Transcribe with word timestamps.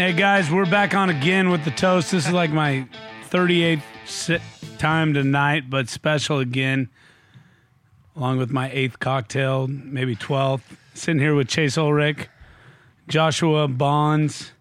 Hey 0.00 0.14
guys, 0.14 0.50
we're 0.50 0.64
back 0.64 0.94
on 0.94 1.10
again 1.10 1.50
with 1.50 1.62
the 1.66 1.70
toast. 1.70 2.12
This 2.12 2.26
is 2.26 2.32
like 2.32 2.50
my 2.50 2.88
38th 3.28 3.82
sit 4.06 4.40
time 4.78 5.12
tonight, 5.12 5.68
but 5.68 5.90
special 5.90 6.38
again, 6.38 6.88
along 8.16 8.38
with 8.38 8.50
my 8.50 8.70
eighth 8.72 8.98
cocktail, 8.98 9.66
maybe 9.66 10.16
12th. 10.16 10.62
Sitting 10.94 11.20
here 11.20 11.34
with 11.34 11.48
Chase 11.48 11.76
Ulrich, 11.76 12.28
Joshua 13.08 13.68
Bonds, 13.68 14.52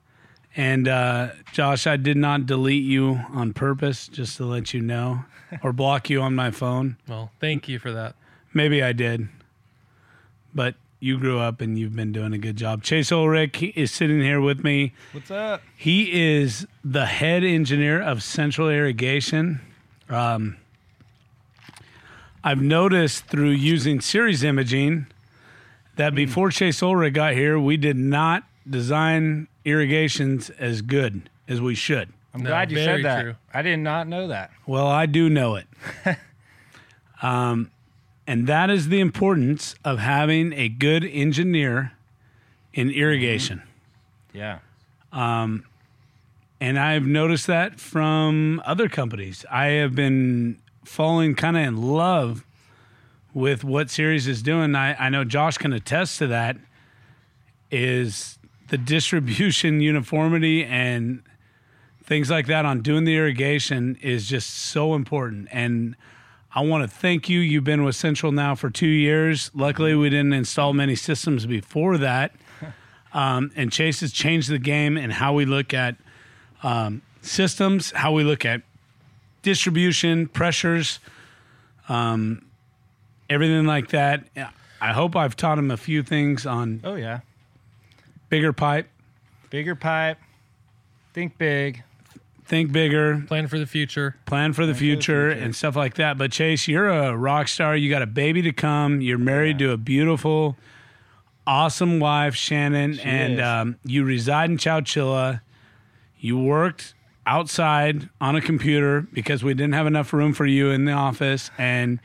and 0.58 0.90
uh, 0.90 1.30
Josh. 1.54 1.88
I 1.88 1.96
did 1.96 2.18
not 2.18 2.46
delete 2.46 2.84
you 2.84 3.22
on 3.30 3.54
purpose, 3.54 4.10
just 4.10 4.36
to 4.38 4.46
let 4.46 4.74
you 4.74 4.82
know, 4.82 5.24
or 5.64 5.72
block 5.72 6.10
you 6.10 6.22
on 6.22 6.36
my 6.36 6.52
phone. 6.52 6.98
Well, 7.08 7.32
thank 7.40 7.70
you 7.70 7.80
for 7.80 7.94
that. 7.94 8.14
Maybe 8.54 8.84
I 8.84 8.92
did, 8.92 9.30
but 10.54 10.76
you 11.00 11.18
grew 11.18 11.40
up 11.40 11.62
and 11.62 11.78
you've 11.80 11.96
been 11.96 12.12
doing 12.12 12.34
a 12.34 12.38
good 12.38 12.56
job. 12.58 12.84
Chase 12.84 13.12
Ulrich 13.12 13.62
is 13.76 13.92
sitting 13.92 14.22
here 14.22 14.42
with 14.42 14.64
me. 14.64 14.94
What's 15.14 15.32
up? 15.32 15.62
He 15.76 16.12
is 16.38 16.68
the 16.84 17.06
head 17.06 17.44
engineer 17.44 18.02
of 18.02 18.22
Central 18.22 18.70
Irrigation. 18.70 19.62
Um, 20.10 20.58
I've 22.44 22.62
noticed 22.62 23.26
through 23.28 23.52
using 23.52 24.02
Ceres 24.02 24.44
Imaging 24.44 25.08
that 25.96 26.16
before 26.16 26.50
Chase 26.52 26.82
Ulrich 26.82 27.14
got 27.14 27.34
here, 27.34 27.60
we 27.60 27.78
did 27.78 27.98
not 27.98 28.44
design 28.70 29.48
irrigations 29.66 30.50
as 30.52 30.82
good 30.82 31.30
as 31.48 31.60
we 31.62 31.76
should. 31.76 32.10
I'm 32.34 32.44
No, 32.44 32.50
glad 32.50 32.72
you 32.72 32.78
said 32.78 33.04
that. 33.06 33.22
true. 33.22 33.36
I 33.54 33.62
did 33.62 33.78
not 33.80 34.08
know 34.08 34.28
that. 34.28 34.52
Well, 34.66 34.88
I 34.88 35.06
do 35.06 35.30
know 35.30 35.56
it. 35.56 35.68
um, 37.22 37.72
and 38.30 38.46
that 38.46 38.70
is 38.70 38.90
the 38.90 39.00
importance 39.00 39.74
of 39.84 39.98
having 39.98 40.54
a 40.54 40.70
good 40.70 41.04
engineer 41.04 41.94
in 42.76 42.90
mm-hmm. 42.90 43.00
irrigation. 43.00 43.64
Yeah. 44.34 44.60
Um, 45.12 45.66
and 46.62 46.78
I've 46.78 47.08
noticed 47.08 47.48
that 47.48 47.80
from 47.80 48.62
other 48.68 48.88
companies. 48.88 49.46
I 49.50 49.70
have 49.82 49.96
been 49.96 50.60
falling 50.86 51.34
kind 51.34 51.58
of 51.58 51.64
in 51.64 51.82
love 51.82 52.46
with 53.34 53.64
what 53.64 53.90
Ceres 53.90 54.28
is 54.28 54.44
doing. 54.44 54.76
I, 54.76 55.08
I 55.08 55.10
know 55.10 55.24
Josh 55.24 55.58
can 55.58 55.74
attest 55.74 56.20
to 56.20 56.28
that. 56.28 56.56
Is 57.72 58.38
the 58.68 58.78
distribution 58.78 59.82
uniformity 59.82 60.64
and 60.64 61.24
things 62.04 62.30
like 62.30 62.46
that 62.46 62.64
on 62.64 62.82
doing 62.82 63.06
the 63.06 63.16
irrigation 63.16 63.98
is 64.04 64.30
just 64.30 64.52
so 64.52 64.94
important. 64.94 65.48
And 65.52 65.96
I 66.54 66.62
want 66.62 66.84
to 66.84 66.88
thank 66.88 67.30
you. 67.30 67.40
You've 67.40 67.64
been 67.64 67.84
with 67.84 67.96
Central 67.96 68.32
now 68.32 68.56
for 68.56 68.70
two 68.70 68.88
years. 68.88 69.52
Luckily, 69.54 69.94
we 69.96 70.10
didn't 70.10 70.34
install 70.34 70.74
many 70.74 70.96
systems 70.96 71.46
before 71.46 71.98
that. 71.98 72.34
Um, 73.12 73.52
and 73.56 73.72
Chase 73.72 74.02
has 74.02 74.12
changed 74.12 74.52
the 74.52 74.60
game 74.60 74.96
and 74.96 75.12
how 75.12 75.34
we 75.34 75.44
look 75.44 75.74
at 75.74 75.96
um, 76.62 77.02
systems, 77.24 77.90
how 77.90 78.12
we 78.12 78.24
look 78.24 78.46
at 78.46 78.62
distribution, 79.42 80.28
pressures, 80.28 81.00
um, 81.88 82.46
everything 83.28 83.66
like 83.66 83.88
that. 83.90 84.26
I 84.80 84.94
hope 84.94 85.16
I've 85.16 85.36
taught 85.36 85.58
him 85.58 85.72
a 85.72 85.78
few 85.78 86.04
things 86.04 86.46
on 86.46 86.82
Oh 86.84 86.94
yeah. 86.94 87.22
bigger 88.30 88.54
pipe, 88.54 88.88
Bigger 89.50 89.74
pipe. 89.74 90.20
Think 91.12 91.36
big. 91.40 91.82
Think 92.50 92.72
bigger, 92.72 93.24
Plan 93.28 93.48
for 93.48 93.58
the 93.60 93.66
future. 93.66 94.16
plan 94.26 94.52
for 94.54 94.66
the, 94.66 94.74
future, 94.74 95.30
future. 95.32 95.44
and 95.46 95.56
stuff 95.56 95.76
like 95.76 95.94
that. 95.96 96.18
But 96.18 96.32
Chase, 96.32 96.68
you're 96.68 96.90
a 96.90 97.16
rock 97.16 97.48
star. 97.48 97.76
You 97.78 97.90
got 97.90 98.02
a 98.02 98.08
baby 98.08 98.42
to 98.42 98.52
come. 98.52 99.00
You're 99.02 99.18
married 99.18 99.60
to 99.60 99.72
a 99.72 99.78
beautiful, 99.78 100.58
awesome 101.48 102.00
wife, 102.00 102.36
Shannon, 102.36 103.00
and 103.00 103.40
um, 103.40 103.78
you 103.86 104.04
reside 104.04 104.50
in 104.50 104.58
Chowchilla. 104.58 105.42
You 106.20 106.38
worked 106.38 106.96
outside 107.26 108.10
on 108.20 108.36
a 108.36 108.42
computer 108.42 109.02
because 109.14 109.44
we 109.44 109.54
didn't 109.54 109.74
have 109.74 109.88
enough 109.88 110.12
room 110.12 110.34
for 110.34 110.46
you 110.46 110.72
in 110.72 110.86
the 110.86 110.92
office, 110.92 111.52
and 111.58 112.00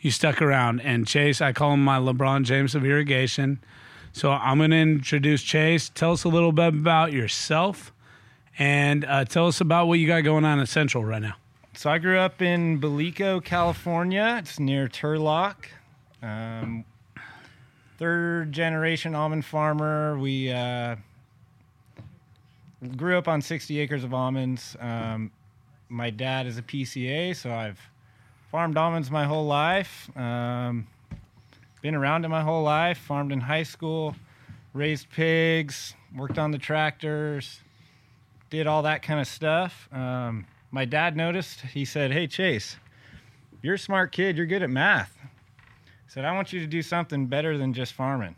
you 0.00 0.10
stuck 0.10 0.40
around. 0.40 0.80
And 0.80 1.06
Chase, 1.06 1.40
I 1.40 1.52
call 1.52 1.74
him 1.74 1.84
my 1.84 1.98
LeBron 1.98 2.44
James 2.44 2.74
of 2.74 2.84
irrigation. 2.84 3.60
So 4.12 4.32
I'm 4.32 4.58
going 4.58 4.70
to 4.70 4.76
introduce 4.78 5.42
Chase. 5.42 5.90
Tell 5.94 6.12
us 6.12 6.24
a 6.24 6.28
little 6.28 6.52
bit 6.52 6.68
about 6.68 7.12
yourself, 7.12 7.92
and 8.60 9.06
uh, 9.06 9.24
tell 9.24 9.46
us 9.46 9.60
about 9.62 9.88
what 9.88 9.98
you 9.98 10.06
got 10.06 10.20
going 10.20 10.44
on 10.44 10.60
at 10.60 10.68
Central 10.68 11.02
right 11.02 11.22
now. 11.22 11.34
So 11.72 11.90
I 11.90 11.98
grew 11.98 12.18
up 12.18 12.42
in 12.42 12.78
Ballico, 12.78 13.42
California. 13.42 14.36
It's 14.38 14.60
near 14.60 14.86
Turlock. 14.86 15.56
Um, 16.22 16.84
third 17.98 18.52
generation 18.52 19.14
almond 19.14 19.46
farmer. 19.46 20.18
We 20.18 20.52
uh, 20.52 20.96
grew 22.96 23.16
up 23.16 23.28
on 23.28 23.40
60 23.40 23.80
acres 23.80 24.04
of 24.04 24.12
almonds. 24.12 24.76
Um, 24.78 25.30
my 25.88 26.10
dad 26.10 26.46
is 26.46 26.58
a 26.58 26.62
PCA, 26.62 27.34
so 27.34 27.50
I've 27.50 27.80
farmed 28.50 28.76
almonds 28.76 29.10
my 29.10 29.24
whole 29.24 29.46
life. 29.46 30.14
Um, 30.18 30.86
been 31.80 31.94
around 31.94 32.26
it 32.26 32.28
my 32.28 32.42
whole 32.42 32.62
life. 32.62 32.98
Farmed 32.98 33.32
in 33.32 33.40
high 33.40 33.62
school, 33.62 34.14
raised 34.74 35.08
pigs, 35.10 35.94
worked 36.14 36.38
on 36.38 36.50
the 36.50 36.58
tractors, 36.58 37.60
did 38.50 38.66
all 38.66 38.82
that 38.82 39.02
kind 39.02 39.20
of 39.20 39.26
stuff. 39.26 39.88
Um, 39.92 40.46
my 40.70 40.84
dad 40.84 41.16
noticed. 41.16 41.60
He 41.60 41.84
said, 41.84 42.12
"Hey 42.12 42.26
Chase, 42.26 42.76
you're 43.62 43.74
a 43.74 43.78
smart 43.78 44.12
kid. 44.12 44.36
You're 44.36 44.46
good 44.46 44.62
at 44.62 44.70
math." 44.70 45.16
He 45.22 46.10
said, 46.10 46.24
"I 46.24 46.32
want 46.32 46.52
you 46.52 46.60
to 46.60 46.66
do 46.66 46.82
something 46.82 47.26
better 47.26 47.56
than 47.56 47.72
just 47.72 47.92
farming." 47.92 48.34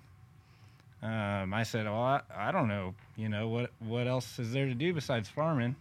Um, 1.03 1.53
I 1.53 1.65
said, 1.65 1.87
"Well, 1.87 1.95
I, 1.95 2.21
I 2.35 2.53
don't 2.53 2.69
know. 2.69 2.95
You 3.17 3.29
know 3.29 3.49
what? 3.49 3.71
What 3.81 4.07
else 4.07 4.39
is 4.39 4.53
there 4.53 4.67
to 4.67 4.75
do 4.75 4.93
besides 4.93 5.29
farming?" 5.29 5.77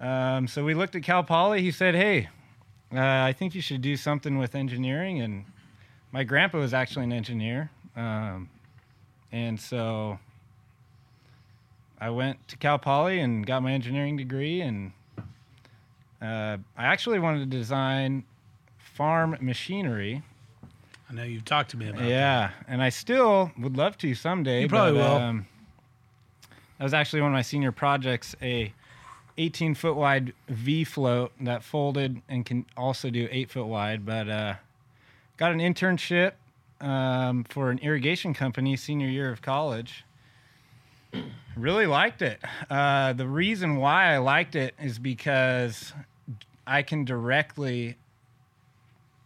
Um, 0.00 0.48
so 0.48 0.64
we 0.64 0.74
looked 0.74 0.96
at 0.96 1.02
Cal 1.02 1.22
Poly. 1.22 1.60
He 1.62 1.70
said, 1.70 1.94
"Hey, 1.94 2.28
uh, 2.92 2.98
I 3.00 3.32
think 3.32 3.54
you 3.54 3.60
should 3.60 3.82
do 3.82 3.96
something 3.96 4.38
with 4.38 4.54
engineering." 4.54 5.20
And 5.20 5.44
my 6.12 6.24
grandpa 6.24 6.58
was 6.58 6.72
actually 6.72 7.04
an 7.04 7.12
engineer, 7.12 7.70
um, 7.96 8.48
and 9.30 9.60
so 9.60 10.18
I 12.02 12.10
went 12.10 12.48
to 12.48 12.56
Cal 12.56 12.80
Poly 12.80 13.20
and 13.20 13.46
got 13.46 13.62
my 13.62 13.70
engineering 13.70 14.16
degree. 14.16 14.60
And 14.60 14.90
uh, 16.20 16.56
I 16.76 16.86
actually 16.86 17.20
wanted 17.20 17.48
to 17.48 17.56
design 17.56 18.24
farm 18.76 19.36
machinery. 19.40 20.20
I 21.08 21.14
know 21.14 21.22
you've 21.22 21.44
talked 21.44 21.70
to 21.70 21.76
me 21.76 21.90
about 21.90 22.00
that. 22.00 22.08
Yeah, 22.08 22.50
and 22.66 22.82
I 22.82 22.88
still 22.88 23.52
would 23.56 23.76
love 23.76 23.96
to 23.98 24.16
someday. 24.16 24.62
You 24.62 24.68
probably 24.68 24.98
but, 24.98 25.10
will. 25.10 25.16
Um, 25.16 25.46
that 26.78 26.84
was 26.84 26.92
actually 26.92 27.22
one 27.22 27.30
of 27.30 27.34
my 27.34 27.42
senior 27.42 27.70
projects, 27.70 28.34
a 28.42 28.72
18 29.38 29.76
foot 29.76 29.94
wide 29.94 30.32
V 30.48 30.82
float 30.82 31.30
that 31.40 31.62
folded 31.62 32.20
and 32.28 32.44
can 32.44 32.66
also 32.76 33.10
do 33.10 33.28
eight 33.30 33.48
foot 33.48 33.66
wide. 33.66 34.04
But 34.04 34.28
uh, 34.28 34.54
got 35.36 35.52
an 35.52 35.60
internship 35.60 36.32
um, 36.80 37.44
for 37.44 37.70
an 37.70 37.78
irrigation 37.78 38.34
company 38.34 38.76
senior 38.76 39.06
year 39.06 39.30
of 39.30 39.40
college. 39.40 40.04
Really 41.56 41.86
liked 41.86 42.22
it. 42.22 42.40
Uh, 42.70 43.12
the 43.12 43.26
reason 43.26 43.76
why 43.76 44.14
I 44.14 44.18
liked 44.18 44.56
it 44.56 44.74
is 44.80 44.98
because 44.98 45.92
I 46.66 46.82
can 46.82 47.04
directly 47.04 47.96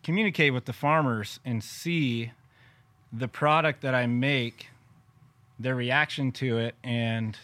communicate 0.03 0.53
with 0.53 0.65
the 0.65 0.73
farmers 0.73 1.39
and 1.45 1.63
see 1.63 2.33
the 3.13 3.29
product 3.29 3.83
that 3.83 3.95
I 3.95 4.07
make, 4.07 4.69
their 5.59 5.77
reaction 5.77 6.33
to 6.33 6.59
it, 6.59 6.75
and 6.83 7.39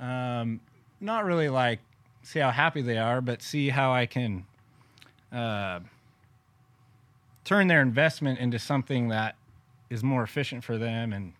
um, 0.00 0.60
not 1.00 1.24
really 1.24 1.50
like 1.50 1.80
see 2.22 2.38
how 2.38 2.50
happy 2.50 2.80
they 2.80 2.96
are, 2.96 3.20
but 3.20 3.42
see 3.42 3.68
how 3.68 3.92
I 3.92 4.06
can 4.06 4.46
uh, 5.30 5.80
turn 7.44 7.68
their 7.68 7.82
investment 7.82 8.38
into 8.38 8.58
something 8.58 9.08
that 9.08 9.36
is 9.90 10.02
more 10.02 10.22
efficient 10.22 10.64
for 10.64 10.78
them 10.78 11.12
and 11.12 11.34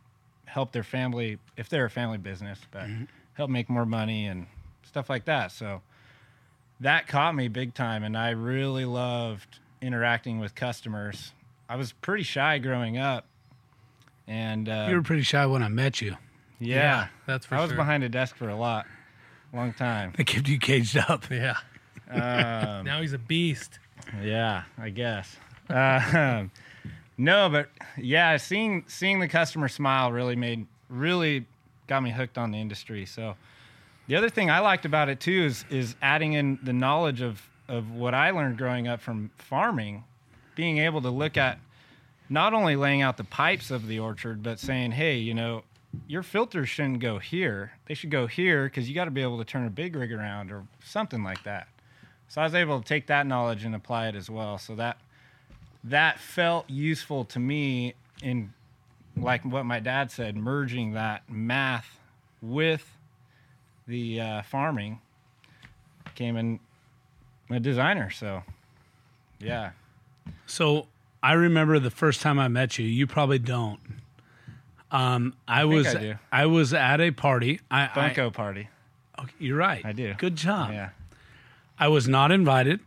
help 0.55 0.71
their 0.71 0.85
family 0.85 1.37
if 1.57 1.69
they're 1.69 1.85
a 1.85 1.91
family 1.91 2.17
business, 2.17 2.61
but 2.71 2.87
help 3.33 3.51
make 3.51 3.69
more 3.69 3.85
money 3.85 4.27
and 4.27 4.47
stuff 4.85 5.11
like 5.11 5.25
that. 5.25 5.51
So 5.51 5.83
that 6.79 7.09
caught 7.09 7.35
me 7.35 7.49
big 7.49 7.75
time, 7.75 8.05
and 8.05 8.17
I 8.17 8.31
really 8.31 8.85
loved 8.85 9.59
interacting 9.83 10.39
with 10.39 10.55
customers. 10.55 11.33
I 11.69 11.75
was 11.75 11.91
pretty 11.91 12.23
shy 12.23 12.59
growing 12.59 12.97
up, 12.99 13.27
and 14.29 14.69
uh, 14.69 14.87
You 14.89 14.95
were 14.95 15.03
pretty 15.03 15.25
shy 15.25 15.45
when 15.47 15.61
I 15.65 15.69
met 15.69 16.01
you. 16.01 16.17
yeah, 16.61 17.09
that's 17.27 17.47
for 17.47 17.57
sure. 17.57 17.59
I 17.59 17.63
was 17.63 17.71
sure. 17.71 17.77
behind 17.77 18.05
a 18.05 18.09
desk 18.09 18.37
for 18.37 18.49
a 18.49 18.57
lot, 18.57 18.87
long 19.53 19.73
time. 19.73 20.13
They 20.17 20.23
kept 20.23 20.49
you 20.49 20.59
caged 20.61 20.97
up. 20.97 21.25
Yeah. 21.31 21.57
Um, 22.11 22.85
Now 22.85 23.01
he's 23.01 23.13
a 23.15 23.19
beast. 23.19 23.81
Yeah, 24.23 24.65
I 24.79 24.91
guess. 24.91 25.37
Um, 25.71 26.51
no, 27.17 27.49
but 27.49 27.69
yeah, 27.97 28.37
seeing 28.37 28.85
seeing 28.87 29.21
the 29.21 29.29
customer 29.29 29.69
smile 29.69 30.13
really 30.13 30.37
made 30.37 30.67
really 30.89 31.47
got 31.87 32.03
me 32.03 32.11
hooked 32.11 32.39
on 32.39 32.51
the 32.51 32.59
industry. 32.59 33.07
So 33.07 33.37
the 34.07 34.17
other 34.17 34.29
thing 34.29 34.51
I 34.51 34.61
liked 34.61 34.85
about 34.85 35.09
it 35.09 35.21
too 35.21 35.45
is 35.45 35.65
is 35.71 35.97
adding 36.03 36.33
in 36.33 36.59
the 36.63 36.73
knowledge 36.73 37.21
of 37.21 37.43
of 37.69 37.91
what 37.91 38.15
I 38.15 38.31
learned 38.31 38.59
growing 38.59 38.89
up 38.89 39.01
from 39.01 39.31
farming, 39.39 40.05
being 40.55 40.79
able 40.79 41.01
to 41.03 41.11
look 41.11 41.37
at 41.37 41.59
not 42.29 42.53
only 42.53 42.77
laying 42.77 43.03
out 43.03 43.17
the 43.17 43.25
pipes 43.25 43.71
of 43.71 43.87
the 43.87 43.99
orchard, 43.99 44.43
but 44.43 44.59
saying, 44.59 44.93
hey, 44.93 45.17
you 45.17 45.35
know, 45.35 45.63
your 46.07 46.23
filters 46.23 46.69
shouldn't 46.69 47.01
go 47.01 47.19
here. 47.19 47.73
They 47.87 47.95
should 47.95 48.11
go 48.11 48.27
here 48.27 48.65
because 48.65 48.89
you 48.89 48.95
got 48.95 49.05
to 49.05 49.11
be 49.11 49.23
able 49.23 49.39
to 49.39 49.45
turn 49.45 49.67
a 49.67 49.71
big 49.71 49.95
rig 49.95 50.13
around 50.13 50.51
or 50.51 50.65
something 50.83 51.23
like 51.23 51.43
that. 51.45 51.69
So 52.29 52.41
I 52.41 52.45
was 52.45 52.55
able 52.55 52.81
to 52.81 52.85
take 52.85 53.07
that 53.07 53.27
knowledge 53.27 53.65
and 53.65 53.75
apply 53.75 54.09
it 54.09 54.15
as 54.15 54.29
well. 54.29 54.59
So 54.59 54.75
that 54.77 54.99
that 55.85 56.19
felt 56.19 56.69
useful 56.69 57.25
to 57.27 57.39
me 57.39 57.95
in 58.23 58.53
like 59.17 59.45
what 59.45 59.65
my 59.65 59.81
dad 59.81 60.11
said, 60.11 60.37
merging 60.37 60.93
that 60.93 61.23
math 61.31 62.01
with 62.41 62.97
the 63.87 64.21
uh, 64.21 64.43
farming. 64.43 65.01
came 66.15 66.37
in 66.37 66.59
a 67.51 67.61
designer. 67.61 68.11
So 68.11 68.43
yeah, 69.39 69.71
So 70.47 70.87
I 71.23 71.35
remember 71.35 71.79
the 71.79 71.91
first 71.91 72.23
time 72.23 72.39
I 72.39 72.49
met 72.49 72.79
you. 72.79 72.87
You 72.87 73.07
probably 73.07 73.39
don't. 73.39 73.81
Um, 74.91 75.35
I, 75.49 75.63
think 75.63 75.75
was 75.75 75.95
I. 75.95 76.19
I 76.33 76.47
was 76.47 76.73
at 76.73 77.01
a 77.01 77.11
party. 77.11 77.61
I, 77.71 77.85
I 77.85 77.91
Bunko 77.95 78.31
party. 78.31 78.69
okay, 79.21 79.33
you're 79.39 79.57
right. 79.57 79.85
I 79.85 79.93
do. 79.93 80.15
Good 80.15 80.37
job. 80.37 80.73
Yeah. 80.73 80.91
I 81.79 81.89
was 81.89 82.07
not 82.07 82.31
invited. 82.31 82.81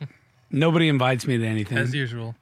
Nobody 0.50 0.88
invites 0.88 1.26
me 1.26 1.36
to 1.38 1.46
anything. 1.46 1.78
as 1.78 1.94
usual. 1.94 2.34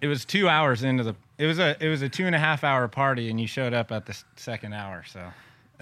It 0.00 0.06
was 0.08 0.24
two 0.24 0.48
hours 0.48 0.82
into 0.82 1.02
the. 1.04 1.14
It 1.38 1.46
was 1.46 1.58
a 1.58 1.76
it 1.84 1.88
was 1.88 2.02
a 2.02 2.08
two 2.08 2.26
and 2.26 2.34
a 2.34 2.38
half 2.38 2.64
hour 2.64 2.86
party, 2.88 3.30
and 3.30 3.40
you 3.40 3.46
showed 3.46 3.72
up 3.74 3.90
at 3.92 4.06
the 4.06 4.12
s- 4.12 4.24
second 4.36 4.72
hour. 4.72 5.04
So 5.06 5.22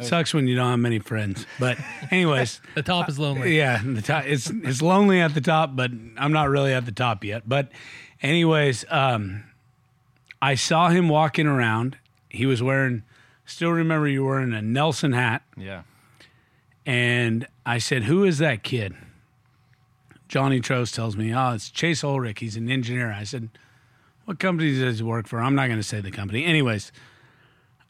Sucks 0.00 0.35
when 0.35 0.47
you 0.47 0.55
don't 0.56 0.70
have 0.70 0.79
many 0.79 0.99
friends. 0.99 1.47
But 1.58 1.79
anyways, 2.11 2.61
The 2.75 2.82
top 2.82 3.08
is 3.08 3.19
lonely. 3.19 3.56
yeah, 3.56 3.81
the 3.82 4.03
top, 4.03 4.25
it's 4.26 4.50
it's 4.50 4.82
lonely 4.82 5.20
at 5.20 5.32
the 5.35 5.41
top, 5.41 5.75
but 5.75 5.91
I'm 6.19 6.32
not 6.32 6.50
really 6.50 6.73
at 6.75 6.85
the 6.85 6.93
top 6.93 7.25
yet. 7.25 7.49
But 7.49 7.70
anyways, 8.23 8.85
um, 8.91 9.44
I 10.43 10.55
saw 10.55 10.88
him 10.91 11.09
walking 11.09 11.47
around. 11.47 11.97
He 12.29 12.44
was 12.44 12.62
wearing. 12.62 13.02
Still 13.47 13.70
remember 13.70 14.09
you 14.09 14.23
were 14.25 14.35
wearing 14.35 14.52
a 14.52 14.61
Nelson 14.61 15.12
hat, 15.12 15.43
yeah, 15.56 15.82
and 16.85 17.47
I 17.64 17.79
said, 17.79 18.05
"Who 18.05 18.25
is 18.25 18.38
that 18.38 18.62
kid?" 18.62 18.94
Johnny 20.28 20.61
Trost 20.61 20.94
tells 20.94 21.17
me, 21.17 21.34
"Oh, 21.34 21.52
it's 21.52 21.70
Chase 21.70 22.02
Ulrich. 22.02 22.40
He's 22.40 22.56
an 22.56 22.69
engineer." 22.69 23.12
I 23.12 23.25
said, 23.25 23.49
"What 24.25 24.38
company 24.38 24.76
does 24.78 24.99
he 24.99 25.05
work 25.05 25.26
for?" 25.26 25.40
I'm 25.40 25.55
not 25.55 25.67
going 25.67 25.78
to 25.78 25.84
say 25.84 26.00
the 26.00 26.11
company. 26.11 26.44
Anyways, 26.44 26.93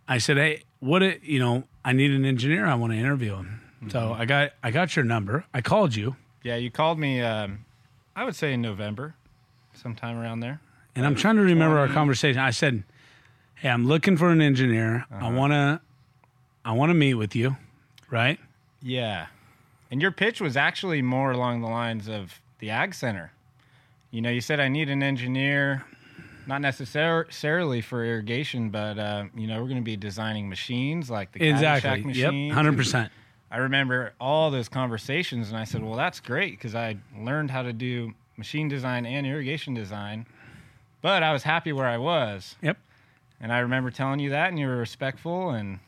I 0.08 0.18
said, 0.18 0.36
"Hey, 0.36 0.62
what? 0.80 1.02
It, 1.02 1.22
you 1.22 1.38
know, 1.38 1.64
I 1.84 1.92
need 1.92 2.10
an 2.10 2.24
engineer. 2.24 2.66
I 2.66 2.74
want 2.74 2.92
to 2.92 2.98
interview 2.98 3.36
him." 3.36 3.60
Mm-hmm. 3.76 3.90
So 3.90 4.12
I 4.12 4.24
got 4.24 4.52
I 4.62 4.70
got 4.70 4.96
your 4.96 5.04
number. 5.04 5.44
I 5.54 5.60
called 5.60 5.94
you, 5.94 6.16
yeah. 6.42 6.56
You 6.56 6.70
called 6.70 6.98
me. 6.98 7.20
Um, 7.22 7.64
I 8.14 8.24
would 8.24 8.36
say 8.36 8.52
in 8.52 8.62
November, 8.62 9.14
sometime 9.74 10.18
around 10.18 10.40
there. 10.40 10.60
and 10.94 11.04
I'm 11.04 11.14
trying 11.14 11.36
to 11.36 11.42
remember 11.42 11.78
our 11.78 11.88
conversation. 11.88 12.40
I 12.40 12.50
said, 12.50 12.84
"Hey, 13.54 13.68
I'm 13.68 13.86
looking 13.86 14.16
for 14.16 14.30
an 14.30 14.40
engineer. 14.40 15.06
I 15.10 15.16
uh-huh. 15.16 15.30
want 15.30 15.52
to 15.52 15.80
I 16.64 16.72
want 16.72 16.90
to 16.90 16.94
meet 16.94 17.14
with 17.14 17.34
you." 17.34 17.56
Right? 18.10 18.38
Yeah, 18.82 19.26
and 19.90 20.00
your 20.02 20.10
pitch 20.10 20.40
was 20.40 20.56
actually 20.56 21.02
more 21.02 21.32
along 21.32 21.60
the 21.60 21.68
lines 21.68 22.08
of 22.08 22.40
the 22.58 22.70
ag 22.70 22.94
center. 22.94 23.32
You 24.10 24.20
know, 24.22 24.30
you 24.30 24.40
said 24.40 24.60
I 24.60 24.68
need 24.68 24.88
an 24.88 25.02
engineer, 25.02 25.84
not 26.46 26.60
necessarily 26.60 27.80
for 27.80 28.04
irrigation, 28.04 28.70
but 28.70 28.98
uh, 28.98 29.24
you 29.36 29.46
know, 29.46 29.60
we're 29.60 29.68
going 29.68 29.76
to 29.76 29.82
be 29.82 29.96
designing 29.96 30.48
machines 30.48 31.10
like 31.10 31.32
the 31.32 31.46
Exactly. 31.48 32.12
Yep. 32.12 32.54
Hundred 32.54 32.76
percent. 32.76 33.12
I 33.50 33.58
remember 33.58 34.12
all 34.20 34.50
those 34.50 34.68
conversations, 34.68 35.48
and 35.48 35.56
I 35.56 35.64
said, 35.64 35.82
"Well, 35.82 35.94
that's 35.96 36.18
great 36.20 36.52
because 36.52 36.74
I 36.74 36.96
learned 37.16 37.50
how 37.50 37.62
to 37.62 37.72
do 37.72 38.12
machine 38.36 38.68
design 38.68 39.06
and 39.06 39.26
irrigation 39.26 39.72
design." 39.74 40.26
But 41.02 41.22
I 41.22 41.32
was 41.32 41.42
happy 41.44 41.72
where 41.72 41.86
I 41.86 41.98
was, 41.98 42.56
Yep. 42.62 42.78
and 43.40 43.52
I 43.52 43.58
remember 43.60 43.90
telling 43.92 44.18
you 44.18 44.30
that, 44.30 44.48
and 44.48 44.58
you 44.58 44.66
were 44.66 44.76
respectful, 44.76 45.50
and 45.50 45.78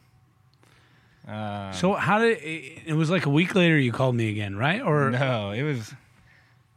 uh, 1.26 1.72
So 1.72 1.94
how 1.94 2.18
did 2.18 2.38
it, 2.38 2.82
it 2.86 2.92
was 2.94 3.10
like 3.10 3.26
a 3.26 3.30
week 3.30 3.54
later 3.54 3.78
you 3.78 3.92
called 3.92 4.14
me 4.14 4.30
again, 4.30 4.56
right? 4.56 4.80
Or 4.82 5.10
no, 5.10 5.50
it 5.50 5.62
was. 5.62 5.92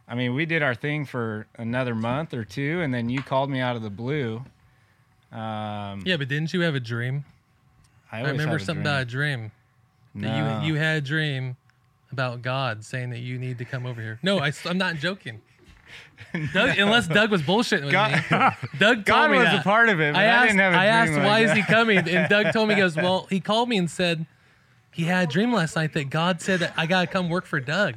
I 0.08 0.16
mean, 0.16 0.34
we 0.34 0.46
did 0.46 0.62
our 0.62 0.76
thing 0.76 1.06
for 1.06 1.48
another 1.58 1.96
month 1.96 2.34
or 2.34 2.44
two, 2.44 2.82
and 2.82 2.94
then 2.94 3.10
you 3.10 3.22
called 3.22 3.50
me 3.50 3.60
out 3.62 3.76
of 3.78 3.82
the 3.82 3.90
blue. 3.90 4.44
Um, 5.32 6.04
Yeah, 6.06 6.18
but 6.18 6.28
didn't 6.28 6.54
you 6.54 6.62
have 6.62 6.76
a 6.76 6.82
dream? 6.82 7.24
I, 8.12 8.20
I, 8.20 8.30
remember 8.32 8.58
a 8.58 8.60
something 8.60 8.84
dream. 8.84 8.94
about 8.94 9.02
a 9.04 9.06
dream 9.06 9.52
that 10.16 10.38
No. 10.38 10.62
you 10.62 10.74
you 10.74 10.80
had 10.80 10.98
a 10.98 11.02
dream 11.02 11.56
about 12.12 12.42
God 12.42 12.84
saying 12.84 13.12
that 13.12 13.20
you 13.20 13.40
need 13.40 13.58
to 13.60 13.66
come 13.66 13.86
over 13.86 14.02
here. 14.02 14.20
No, 14.22 14.40
I, 14.40 14.52
am 14.66 14.78
not 14.78 14.98
joking. 14.98 15.42
Doug, 16.54 16.78
unless 16.78 17.08
Doug 17.08 17.30
was 17.32 17.42
bullshitting 17.42 17.84
with 17.84 17.92
God- 17.92 18.12
me. 18.14 18.70
Doug 18.80 18.96
told 18.98 19.06
God 19.06 19.32
me 19.32 19.38
was 19.40 19.48
that. 19.48 19.60
a 19.62 19.64
part 19.64 19.90
of 19.90 20.00
it. 20.00 20.16
I 20.16 20.22
I, 20.22 20.24
asked, 20.26 20.48
didn't 20.48 20.60
have 20.62 20.74
a 20.74 20.78
I 20.78 20.86
asked 20.86 21.12
dream 21.14 21.24
why 21.26 21.42
like 21.42 21.46
is 21.46 21.52
he 21.54 21.62
coming, 21.64 21.98
and 21.98 22.30
Doug 22.30 22.54
told 22.54 22.70
me 22.70 22.76
he 22.76 22.82
goes, 22.82 22.96
well, 22.98 23.28
he 23.30 23.40
called 23.40 23.68
me 23.70 23.78
and 23.78 23.90
said 23.92 24.26
he 24.94 25.04
had 25.04 25.28
a 25.30 25.32
dream 25.32 25.52
last 25.54 25.76
night 25.76 25.94
that 25.94 26.10
God 26.10 26.42
said 26.42 26.60
that 26.62 26.74
I 26.78 26.86
gotta 26.86 27.08
come 27.08 27.30
work 27.30 27.46
for 27.46 27.60
Doug. 27.60 27.96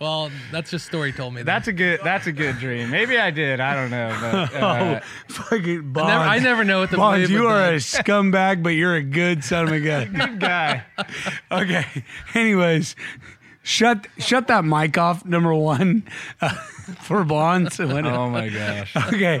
well, 0.00 0.30
that's 0.52 0.70
just 0.70 0.86
story 0.86 1.12
told 1.12 1.34
me. 1.34 1.40
that. 1.40 1.46
That's 1.46 1.66
a 1.68 1.72
good. 1.72 1.98
That's 2.04 2.28
a 2.28 2.32
good 2.32 2.58
dream. 2.58 2.90
Maybe 2.90 3.18
I 3.18 3.30
did. 3.32 3.58
I 3.60 3.74
don't 3.74 3.90
know. 3.90 4.16
But, 4.20 4.54
uh, 4.62 5.00
fucking 5.28 5.78
I 5.78 5.82
Bonds. 5.82 6.08
never, 6.08 6.24
I 6.24 6.38
never 6.38 6.64
know 6.64 6.78
what 6.80 6.90
the 6.90 6.96
Bonds, 6.96 7.28
you 7.28 7.42
with 7.42 7.50
are 7.50 7.70
a 7.72 7.76
scumbag, 7.76 8.62
but 8.62 8.70
you're 8.70 8.94
a 8.94 9.02
good 9.02 9.42
son 9.42 9.66
of 9.66 9.72
a 9.72 9.80
gun. 9.80 10.12
good 10.12 10.38
guy. 10.40 10.84
okay. 11.50 11.86
Anyways, 12.34 12.94
shut 13.62 14.06
shut 14.18 14.46
that 14.48 14.64
mic 14.64 14.96
off. 14.98 15.24
Number 15.24 15.54
one 15.54 16.04
uh, 16.40 16.48
for 17.02 17.24
Bonds. 17.24 17.78
Oh 17.80 18.30
my 18.30 18.48
gosh. 18.50 18.96
Okay. 18.96 19.40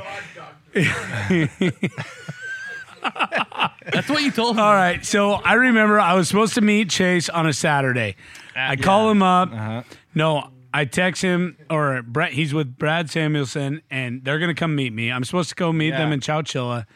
That's 3.92 4.08
what 4.08 4.22
you 4.22 4.30
told 4.30 4.56
me. 4.56 4.62
All 4.62 4.74
right. 4.74 5.04
So 5.04 5.32
I 5.32 5.54
remember 5.54 5.98
I 5.98 6.14
was 6.14 6.28
supposed 6.28 6.54
to 6.54 6.60
meet 6.60 6.90
Chase 6.90 7.28
on 7.28 7.46
a 7.46 7.52
Saturday. 7.52 8.16
I 8.54 8.76
call 8.76 9.10
him 9.10 9.22
up. 9.22 9.52
Uh-huh. 9.52 9.82
No, 10.14 10.50
I 10.74 10.84
text 10.84 11.22
him 11.22 11.56
or 11.70 12.02
Brett. 12.02 12.32
He's 12.32 12.52
with 12.52 12.76
Brad 12.76 13.10
Samuelson, 13.10 13.82
and 13.90 14.22
they're 14.24 14.38
gonna 14.38 14.54
come 14.54 14.74
meet 14.74 14.92
me. 14.92 15.10
I'm 15.10 15.24
supposed 15.24 15.48
to 15.50 15.54
go 15.54 15.72
meet 15.72 15.90
them 15.92 16.08
Yeah. 16.08 16.14
in 16.14 16.20
Chowchilla. 16.20 16.86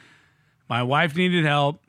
My 0.69 0.83
wife 0.83 1.17
needed 1.17 1.45
help. 1.45 1.81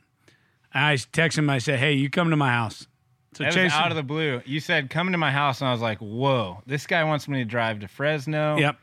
I 0.74 0.98
text 1.12 1.38
him. 1.38 1.50
I 1.50 1.58
said, 1.58 1.80
"Hey, 1.80 1.94
you 1.94 2.10
come 2.10 2.30
to 2.30 2.36
my 2.38 2.52
house." 2.52 2.88
So 3.36 3.44
That 3.44 3.54
Chase 3.54 3.72
was 3.72 3.74
out 3.74 3.92
of 3.92 3.98
the 3.98 4.04
blue. 4.04 4.42
You 4.46 4.60
said 4.60 4.90
come 4.90 5.12
to 5.12 5.18
my 5.18 5.32
house, 5.32 5.60
and 5.62 5.68
I 5.68 5.72
was 5.72 5.82
like, 5.82 5.98
"Whoa, 6.00 6.62
this 6.66 6.88
guy 6.88 7.04
wants 7.04 7.28
me 7.28 7.40
to 7.40 7.46
drive 7.46 7.82
to 7.82 7.88
Fresno." 7.88 8.58
Yep. 8.58 8.78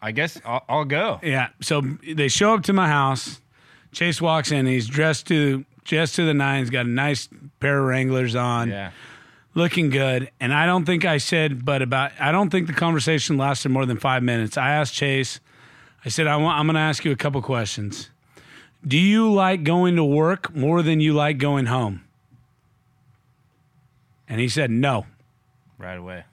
I 0.00 0.12
guess 0.12 0.40
I'll, 0.44 0.64
I'll 0.68 0.84
go. 0.84 1.18
Yeah. 1.22 1.48
So 1.60 1.80
they 2.06 2.28
show 2.28 2.54
up 2.54 2.62
to 2.64 2.72
my 2.72 2.86
house. 2.86 3.40
Chase 3.92 4.20
walks 4.20 4.52
in. 4.52 4.66
He's 4.66 4.86
dressed 4.86 5.26
to 5.28 5.64
just 5.84 6.14
to 6.16 6.24
the 6.24 6.34
nines. 6.34 6.70
Got 6.70 6.86
a 6.86 6.90
nice 6.90 7.28
pair 7.60 7.78
of 7.80 7.86
Wranglers 7.86 8.36
on. 8.36 8.68
Yeah. 8.68 8.90
looking 9.54 9.88
good. 9.90 10.30
And 10.38 10.52
I 10.52 10.66
don't 10.66 10.84
think 10.84 11.04
I 11.04 11.16
said, 11.18 11.64
but 11.64 11.80
about 11.82 12.12
I 12.20 12.30
don't 12.30 12.50
think 12.50 12.66
the 12.66 12.74
conversation 12.74 13.38
lasted 13.38 13.70
more 13.70 13.86
than 13.86 13.96
five 13.98 14.22
minutes. 14.22 14.56
I 14.58 14.70
asked 14.70 14.94
Chase. 14.94 15.40
I 16.04 16.10
said, 16.10 16.26
I 16.28 16.36
want, 16.36 16.58
I'm 16.60 16.66
going 16.66 16.74
to 16.74 16.80
ask 16.80 17.04
you 17.04 17.10
a 17.10 17.16
couple 17.16 17.42
questions. 17.42 18.10
Do 18.86 18.96
you 18.96 19.32
like 19.32 19.64
going 19.64 19.96
to 19.96 20.04
work 20.04 20.54
more 20.54 20.82
than 20.82 21.00
you 21.00 21.12
like 21.12 21.38
going 21.38 21.66
home? 21.66 22.04
And 24.28 24.40
he 24.40 24.48
said, 24.48 24.70
no. 24.70 25.06
Right 25.78 25.98
away. 25.98 26.24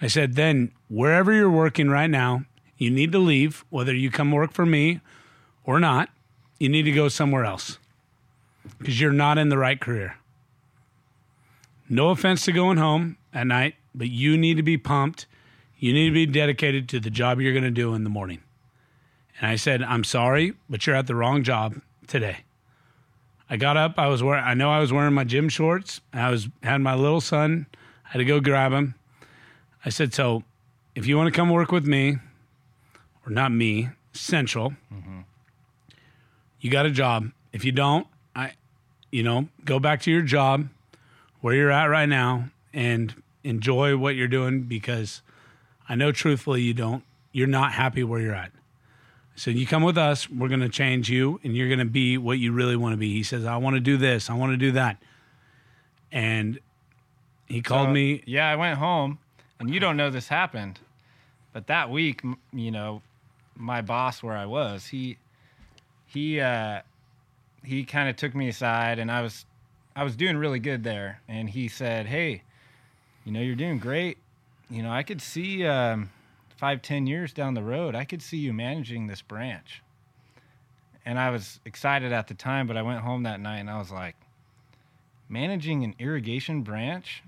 I 0.00 0.06
said, 0.06 0.34
then 0.34 0.72
wherever 0.88 1.32
you're 1.32 1.50
working 1.50 1.88
right 1.88 2.10
now, 2.10 2.44
you 2.76 2.90
need 2.90 3.12
to 3.12 3.18
leave, 3.18 3.64
whether 3.70 3.94
you 3.94 4.10
come 4.10 4.30
work 4.30 4.52
for 4.52 4.66
me 4.66 5.00
or 5.64 5.80
not. 5.80 6.10
You 6.58 6.68
need 6.68 6.82
to 6.82 6.92
go 6.92 7.08
somewhere 7.08 7.44
else 7.44 7.78
because 8.78 9.00
you're 9.00 9.12
not 9.12 9.38
in 9.38 9.48
the 9.48 9.58
right 9.58 9.80
career. 9.80 10.16
No 11.88 12.10
offense 12.10 12.44
to 12.44 12.52
going 12.52 12.78
home 12.78 13.16
at 13.32 13.46
night, 13.46 13.76
but 13.94 14.08
you 14.08 14.36
need 14.36 14.56
to 14.56 14.62
be 14.62 14.76
pumped. 14.76 15.26
You 15.78 15.92
need 15.92 16.08
to 16.08 16.14
be 16.14 16.26
dedicated 16.26 16.88
to 16.90 17.00
the 17.00 17.10
job 17.10 17.40
you're 17.40 17.52
going 17.52 17.62
to 17.64 17.70
do 17.70 17.94
in 17.94 18.04
the 18.04 18.10
morning. 18.10 18.42
And 19.40 19.50
I 19.50 19.56
said, 19.56 19.82
I'm 19.82 20.04
sorry, 20.04 20.54
but 20.68 20.86
you're 20.86 20.96
at 20.96 21.06
the 21.06 21.14
wrong 21.14 21.44
job 21.44 21.80
today. 22.06 22.38
I 23.50 23.56
got 23.56 23.76
up. 23.76 23.94
I 23.98 24.08
was 24.08 24.22
wearing. 24.22 24.44
I 24.44 24.54
know 24.54 24.70
I 24.70 24.78
was 24.78 24.92
wearing 24.92 25.14
my 25.14 25.24
gym 25.24 25.48
shorts. 25.48 26.00
I 26.12 26.30
was 26.30 26.48
had 26.62 26.80
my 26.80 26.94
little 26.94 27.20
son. 27.20 27.66
I 28.06 28.10
had 28.12 28.18
to 28.18 28.24
go 28.24 28.40
grab 28.40 28.72
him. 28.72 28.94
I 29.84 29.90
said, 29.90 30.12
so 30.12 30.42
if 30.94 31.06
you 31.06 31.16
want 31.16 31.32
to 31.32 31.36
come 31.36 31.50
work 31.50 31.70
with 31.70 31.86
me, 31.86 32.16
or 33.24 33.30
not 33.30 33.52
me, 33.52 33.90
Central, 34.12 34.70
mm-hmm. 34.92 35.20
you 36.60 36.70
got 36.70 36.86
a 36.86 36.90
job. 36.90 37.30
If 37.52 37.64
you 37.64 37.72
don't, 37.72 38.06
I, 38.34 38.52
you 39.10 39.22
know, 39.22 39.48
go 39.64 39.78
back 39.78 40.02
to 40.02 40.10
your 40.10 40.22
job 40.22 40.68
where 41.40 41.54
you're 41.54 41.70
at 41.70 41.86
right 41.86 42.08
now 42.08 42.50
and 42.72 43.14
enjoy 43.44 43.96
what 43.96 44.16
you're 44.16 44.28
doing 44.28 44.62
because 44.62 45.22
I 45.88 45.94
know 45.94 46.12
truthfully 46.12 46.62
you 46.62 46.74
don't, 46.74 47.04
you're 47.32 47.46
not 47.46 47.72
happy 47.72 48.02
where 48.02 48.20
you're 48.20 48.34
at. 48.34 48.50
So 49.38 49.52
you 49.52 49.68
come 49.68 49.84
with 49.84 49.96
us, 49.96 50.28
we're 50.28 50.48
going 50.48 50.60
to 50.60 50.68
change 50.68 51.08
you 51.08 51.38
and 51.44 51.56
you're 51.56 51.68
going 51.68 51.78
to 51.78 51.84
be 51.84 52.18
what 52.18 52.40
you 52.40 52.50
really 52.50 52.74
want 52.74 52.92
to 52.94 52.96
be. 52.96 53.12
He 53.12 53.22
says, 53.22 53.44
I 53.44 53.56
want 53.56 53.74
to 53.74 53.80
do 53.80 53.96
this, 53.96 54.30
I 54.30 54.34
want 54.34 54.52
to 54.52 54.56
do 54.56 54.72
that. 54.72 55.00
And 56.10 56.58
he 57.46 57.62
called 57.62 57.86
So, 57.86 57.92
me 57.92 58.24
Yeah, 58.26 58.50
I 58.50 58.56
went 58.56 58.78
home, 58.78 59.20
and 59.60 59.72
you 59.72 59.78
don't 59.78 59.96
know 59.96 60.10
this 60.10 60.26
happened, 60.26 60.80
but 61.52 61.68
that 61.68 61.88
week, 61.88 62.22
you 62.52 62.72
know, 62.72 63.00
my 63.54 63.80
boss 63.80 64.24
where 64.24 64.36
I 64.36 64.46
was, 64.46 64.86
he 64.86 65.18
he 66.06 66.40
uh, 66.40 66.80
he 67.64 67.84
kind 67.84 68.08
of 68.08 68.16
took 68.16 68.34
me 68.34 68.48
aside, 68.48 68.98
and 68.98 69.10
I 69.10 69.22
was 69.22 69.44
I 69.94 70.02
was 70.02 70.16
doing 70.16 70.36
really 70.36 70.58
good 70.58 70.82
there, 70.82 71.20
and 71.28 71.48
he 71.48 71.68
said, 71.68 72.06
"Hey, 72.06 72.42
you 73.24 73.32
know, 73.32 73.40
you're 73.40 73.56
doing 73.56 73.78
great. 73.78 74.18
You 74.70 74.82
know, 74.82 74.90
I 74.90 75.02
could 75.02 75.20
see 75.20 75.66
um, 75.66 76.10
five, 76.58 76.82
ten 76.82 77.06
years 77.06 77.32
down 77.32 77.54
the 77.54 77.62
road, 77.62 77.94
I 77.94 78.04
could 78.04 78.20
see 78.20 78.36
you 78.36 78.52
managing 78.52 79.06
this 79.06 79.22
branch." 79.22 79.82
And 81.06 81.18
I 81.18 81.30
was 81.30 81.58
excited 81.64 82.12
at 82.12 82.28
the 82.28 82.34
time, 82.34 82.66
but 82.66 82.76
I 82.76 82.82
went 82.82 83.00
home 83.00 83.22
that 83.22 83.40
night 83.40 83.60
and 83.60 83.70
I 83.70 83.78
was 83.78 83.90
like, 83.90 84.14
managing 85.28 85.84
an 85.84 85.94
irrigation 85.98 86.62
branch, 86.62 87.22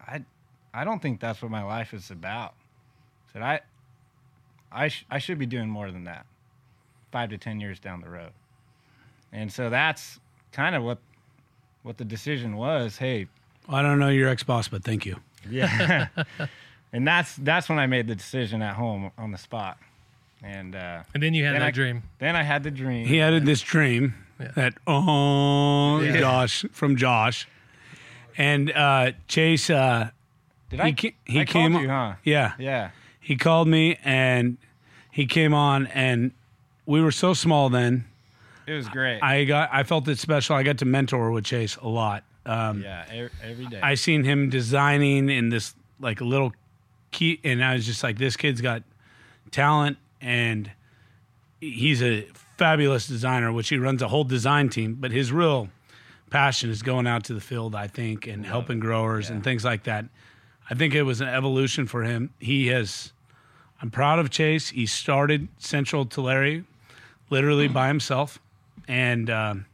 I, 0.00 0.24
I 0.72 0.84
don't 0.84 1.00
think 1.00 1.20
that's 1.20 1.40
what 1.42 1.50
my 1.50 1.64
life 1.64 1.94
is 1.94 2.10
about. 2.10 2.54
I 3.28 3.32
said 3.32 3.42
I, 3.42 3.60
I, 4.70 4.88
sh- 4.88 5.06
I 5.10 5.18
should 5.18 5.38
be 5.38 5.46
doing 5.46 5.68
more 5.68 5.90
than 5.90 6.04
that, 6.04 6.26
five 7.12 7.30
to 7.30 7.38
ten 7.38 7.60
years 7.60 7.78
down 7.78 8.00
the 8.00 8.08
road. 8.08 8.30
And 9.32 9.52
so 9.52 9.70
that's 9.70 10.20
kind 10.52 10.76
of 10.76 10.82
what, 10.82 10.98
what 11.82 11.96
the 11.98 12.04
decision 12.04 12.56
was. 12.56 12.96
Hey, 12.96 13.26
I 13.68 13.82
don't 13.82 13.98
know 13.98 14.10
your 14.10 14.28
ex 14.28 14.42
boss, 14.42 14.68
but 14.68 14.84
thank 14.84 15.06
you. 15.06 15.16
yeah. 15.48 16.08
and 16.94 17.06
that's 17.06 17.36
that's 17.36 17.68
when 17.68 17.78
I 17.78 17.86
made 17.86 18.06
the 18.06 18.14
decision 18.14 18.62
at 18.62 18.74
home 18.76 19.10
on 19.18 19.30
the 19.32 19.38
spot. 19.38 19.76
And 20.42 20.74
uh, 20.76 21.02
And 21.14 21.22
then 21.22 21.34
you 21.34 21.44
had 21.44 21.54
Then 21.54 21.60
that 21.60 21.66
I- 21.68 21.70
dream. 21.70 22.02
then 22.18 22.36
I 22.36 22.42
had 22.42 22.62
the 22.62 22.70
dream. 22.70 23.06
He 23.06 23.16
had 23.18 23.44
this 23.44 23.60
dream 23.62 24.14
Yeah. 24.40 24.52
that 24.56 24.74
oh 24.86 26.00
Yeah. 26.00 26.18
Josh 26.20 26.64
from 26.72 26.96
Josh, 26.96 27.46
and 28.38 28.70
uh, 28.72 29.12
Chase. 29.28 29.68
Uh, 29.70 30.10
Did 30.70 30.80
he 30.80 30.86
I? 30.86 30.92
ca- 30.92 31.14
he 31.24 31.40
I 31.40 31.44
came 31.44 31.72
called 31.72 31.82
you, 31.82 31.88
huh? 31.88 32.14
yeah, 32.24 32.52
Yeah. 32.58 32.90
he 33.20 33.36
called 33.36 33.68
me 33.68 33.98
and 34.04 34.56
he 35.10 35.26
came 35.26 35.54
on 35.54 35.86
and 35.88 36.32
we 36.86 37.00
were 37.00 37.12
so 37.12 37.32
small 37.34 37.68
then. 37.70 38.04
It 38.66 38.72
was 38.72 38.88
great. 38.88 39.20
I 39.22 39.44
got 39.44 39.68
I 39.72 39.82
felt 39.84 40.08
it 40.08 40.18
special. 40.18 40.56
I 40.56 40.62
got 40.62 40.78
to 40.78 40.84
mentor 40.86 41.30
with 41.30 41.44
Chase 41.44 41.76
a 41.76 41.88
lot. 41.88 42.24
Um, 42.46 42.82
yeah, 42.82 43.04
e- 43.26 43.28
every 43.42 43.66
day. 43.66 43.80
I 43.82 43.94
seen 43.94 44.24
him 44.24 44.50
designing 44.50 45.30
in 45.30 45.48
this 45.48 45.74
like 46.00 46.20
a 46.20 46.24
little 46.24 46.52
key, 47.14 47.40
and 47.44 47.64
I 47.64 47.74
was 47.74 47.86
just 47.86 48.02
like, 48.02 48.18
this 48.18 48.36
kid's 48.36 48.60
got 48.60 48.82
talent, 49.50 49.96
and 50.20 50.70
he's 51.60 52.02
a 52.02 52.22
fabulous 52.58 53.06
designer. 53.06 53.52
Which 53.52 53.68
he 53.68 53.78
runs 53.78 54.02
a 54.02 54.08
whole 54.08 54.24
design 54.24 54.68
team, 54.68 54.98
but 55.00 55.10
his 55.10 55.32
real 55.32 55.68
passion 56.30 56.70
is 56.70 56.82
going 56.82 57.06
out 57.06 57.24
to 57.24 57.34
the 57.34 57.40
field, 57.40 57.74
I 57.74 57.86
think, 57.86 58.26
and 58.26 58.44
helping 58.44 58.80
growers 58.80 59.30
and 59.30 59.42
things 59.42 59.64
like 59.64 59.84
that. 59.84 60.04
I 60.68 60.74
think 60.74 60.94
it 60.94 61.02
was 61.04 61.20
an 61.20 61.28
evolution 61.28 61.86
for 61.86 62.02
him. 62.02 62.30
He 62.38 62.66
has. 62.68 63.12
I'm 63.80 63.90
proud 63.90 64.18
of 64.18 64.30
Chase. 64.30 64.70
He 64.70 64.86
started 64.86 65.48
Central 65.58 66.04
Tulare 66.06 66.64
literally 67.30 67.68
by 67.68 67.88
himself, 67.88 68.38
and 68.88 69.30
um, 69.30 69.66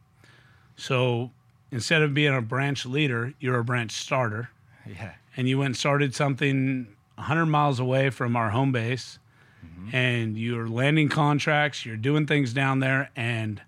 so 0.76 1.30
instead 1.70 2.02
of 2.02 2.14
being 2.14 2.35
a 2.35 2.42
branch 2.42 2.87
leader, 2.87 3.35
you're 3.40 3.59
a 3.59 3.64
branch 3.64 3.92
starter 3.92 4.50
yeah. 4.87 5.12
and 5.37 5.49
you 5.49 5.59
went 5.59 5.66
and 5.66 5.76
started 5.76 6.14
something 6.14 6.88
100 7.21 7.47
miles 7.47 7.79
away 7.79 8.11
from 8.11 8.37
our 8.37 8.50
home 8.50 8.73
base 8.73 9.19
mm-hmm. 9.65 9.95
and 9.95 10.39
you're 10.39 10.69
landing 10.69 11.09
contracts 11.09 11.85
you're 11.85 11.97
doing 11.97 12.27
things 12.27 12.53
down 12.53 12.81
there 12.81 13.11
and 13.15 13.62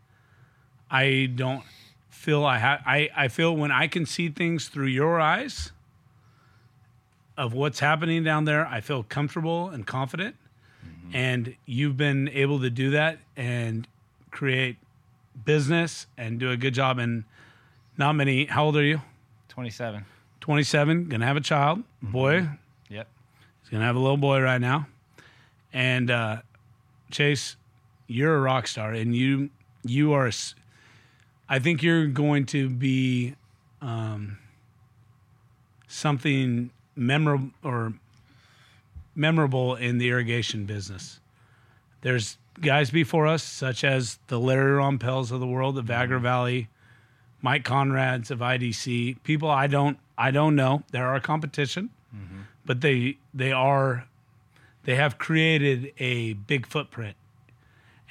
i 0.91 1.31
don't 1.35 1.65
feel 2.09 2.45
i 2.45 2.59
have 2.59 2.81
I, 2.87 3.11
I 3.17 3.29
feel 3.29 3.55
when 3.57 3.71
i 3.71 3.87
can 3.87 4.07
see 4.07 4.29
things 4.29 4.69
through 4.69 4.87
your 4.87 5.21
eyes 5.21 5.73
of 7.37 7.53
what's 7.53 7.81
happening 7.81 8.25
down 8.25 8.45
there 8.45 8.67
i 8.67 8.81
feel 8.81 9.03
comfortable 9.03 9.69
and 9.71 9.87
confident. 9.87 10.37
Mm-hmm. 10.85 11.17
And 11.17 11.57
you've 11.67 11.97
been 11.97 12.29
able 12.29 12.61
to 12.61 12.71
do 12.71 12.91
that 12.91 13.19
and 13.37 13.87
create 14.31 14.77
business 15.45 16.07
and 16.17 16.39
do 16.39 16.51
a 16.51 16.57
good 16.57 16.75
job 16.75 16.99
and 16.99 17.25
not 17.97 18.15
many 18.15 18.47
how 18.47 18.65
old 18.65 18.77
are 18.77 18.85
you? 18.85 19.01
27. 19.49 20.05
27, 20.41 21.09
gonna 21.09 21.27
have 21.27 21.37
a 21.37 21.41
child, 21.41 21.79
mm-hmm. 21.81 22.13
boy. 22.13 22.49
Gonna 23.73 23.85
have 23.87 23.97
a 23.97 24.01
little 24.01 24.19
boy 24.19 24.41
right 24.41 24.61
now. 24.61 24.87
And 25.73 26.11
uh, 26.11 26.43
Chase, 27.11 27.57
you're 28.07 28.37
a 28.37 28.41
rock 28.41 28.67
star, 28.67 28.93
and 28.93 29.17
you 29.17 29.49
you 29.83 30.13
are. 30.13 30.31
I 31.49 31.59
think 31.59 31.83
you're 31.83 32.07
going 32.07 32.45
to 32.47 32.69
be 32.69 33.35
um, 33.81 34.39
something 35.89 36.71
memorable 36.95 37.51
or 37.65 37.95
memorable 39.15 39.75
in 39.75 39.97
the 39.97 40.11
irrigation 40.11 40.67
business. 40.67 41.21
There's 42.03 42.37
guys 42.61 42.91
before 42.91 43.27
us, 43.27 43.43
such 43.43 43.85
as 43.85 44.19
the 44.27 44.39
Larry 44.39 44.73
Rompels 44.73 45.33
of 45.33 45.41
the 45.41 45.47
world, 45.47 45.77
the 45.77 45.83
Vagra 45.83 46.21
Valley, 46.21 46.69
Mike 47.41 47.65
Conrads 47.65 48.31
of 48.31 48.41
IDC, 48.41 49.23
people 49.23 49.49
I 49.51 49.67
don't 49.67 49.99
I 50.19 50.31
don't 50.31 50.55
know. 50.55 50.83
They're 50.93 51.07
our 51.09 51.21
competition, 51.21 51.89
but 52.65 52.81
they 52.81 53.19
they 53.35 53.53
are 53.53 54.07
they 54.85 54.97
have 54.97 55.19
created 55.19 55.93
a 55.99 56.33
big 56.35 56.67
footprint, 56.67 57.17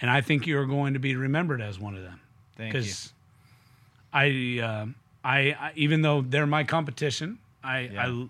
and 0.01 0.09
I 0.09 0.21
think 0.21 0.47
you're 0.47 0.65
going 0.65 0.93
to 0.93 0.99
be 0.99 1.15
remembered 1.15 1.61
as 1.61 1.79
one 1.79 1.95
of 1.95 2.03
them. 2.03 2.19
Thank 2.57 2.73
you. 2.73 2.79
Because 2.79 3.13
I, 4.13 4.59
uh, 4.61 4.85
I 5.23 5.37
I 5.59 5.71
even 5.75 6.01
though 6.01 6.21
they're 6.21 6.45
my 6.47 6.63
competition, 6.63 7.39
I 7.63 7.79
Yeah. 7.81 8.05
Mm-hmm. 8.05 8.23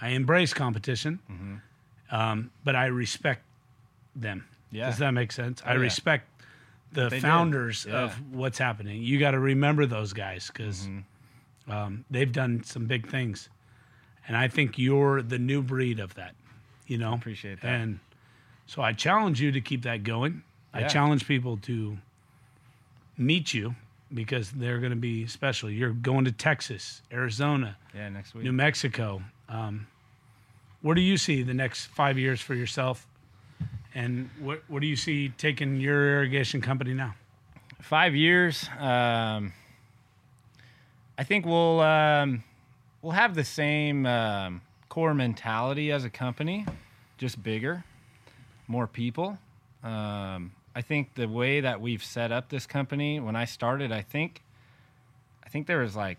I 0.00 0.06
I 0.06 0.08
embrace 0.10 0.52
competition, 0.52 1.20
um, 2.10 2.50
but 2.64 2.76
I 2.76 2.86
respect 2.86 3.42
them. 4.16 4.44
Yeah. 4.70 4.86
Does 4.86 4.98
that 4.98 5.12
make 5.12 5.32
sense? 5.32 5.62
I 5.64 5.74
yeah. 5.74 5.78
respect 5.80 6.28
the 6.92 7.08
They 7.08 7.20
founders 7.20 7.86
Yeah. 7.88 8.02
of 8.04 8.32
what's 8.32 8.58
happening. 8.58 9.02
You 9.02 9.18
got 9.18 9.30
to 9.32 9.38
remember 9.38 9.86
those 9.86 10.12
guys 10.12 10.48
because 10.52 10.86
Mm-hmm. 10.88 11.70
um, 11.72 12.04
they've 12.10 12.30
done 12.30 12.62
some 12.64 12.86
big 12.86 13.08
things, 13.08 13.48
and 14.26 14.36
I 14.36 14.48
think 14.48 14.78
you're 14.78 15.22
the 15.22 15.38
new 15.38 15.62
breed 15.62 16.00
of 16.00 16.14
that. 16.14 16.34
You 16.86 16.98
know, 16.98 17.14
Appreciate 17.14 17.60
that. 17.62 17.66
And 17.80 18.00
so 18.66 18.82
I 18.82 18.92
challenge 18.92 19.40
you 19.40 19.52
to 19.52 19.60
keep 19.60 19.82
that 19.82 20.02
going. 20.04 20.42
I 20.72 20.84
challenge 20.84 21.26
people 21.26 21.56
to 21.58 21.96
meet 23.16 23.54
you 23.54 23.74
because 24.12 24.50
they're 24.50 24.78
going 24.78 24.90
to 24.90 24.96
be 24.96 25.26
special. 25.26 25.70
You're 25.70 25.90
going 25.90 26.24
to 26.24 26.32
Texas, 26.32 27.00
Arizona, 27.12 27.76
Yeah, 27.94 28.08
next 28.08 28.34
week. 28.34 28.44
New 28.44 28.52
Mexico. 28.52 29.22
Um, 29.48 29.86
where 30.82 30.94
do 30.94 31.00
you 31.00 31.16
see 31.16 31.42
the 31.42 31.54
next 31.54 31.86
five 31.86 32.18
years 32.18 32.40
for 32.40 32.54
yourself? 32.54 33.06
And 33.94 34.28
what 34.40 34.62
what 34.66 34.80
do 34.80 34.88
you 34.88 34.96
see 34.96 35.28
taking 35.28 35.80
your 35.80 36.16
irrigation 36.16 36.60
company 36.60 36.92
now? 36.94 37.14
Five 37.80 38.14
years. 38.16 38.68
Um, 38.78 39.52
I 41.16 41.22
think 41.22 41.46
we'll 41.46 41.80
um, 41.80 42.42
we'll 43.04 43.12
have 43.12 43.34
the 43.34 43.44
same 43.44 44.06
um, 44.06 44.62
core 44.88 45.12
mentality 45.12 45.92
as 45.92 46.04
a 46.04 46.10
company, 46.10 46.64
just 47.18 47.40
bigger, 47.42 47.84
more 48.66 48.86
people. 48.86 49.38
Um, 49.82 50.52
I 50.74 50.80
think 50.80 51.14
the 51.14 51.26
way 51.28 51.60
that 51.60 51.80
we've 51.82 52.02
set 52.02 52.32
up 52.32 52.48
this 52.48 52.66
company, 52.66 53.20
when 53.20 53.36
I 53.36 53.44
started, 53.44 53.92
I 53.92 54.00
think, 54.00 54.42
I 55.44 55.50
think 55.50 55.66
there 55.66 55.80
was 55.80 55.94
like 55.94 56.16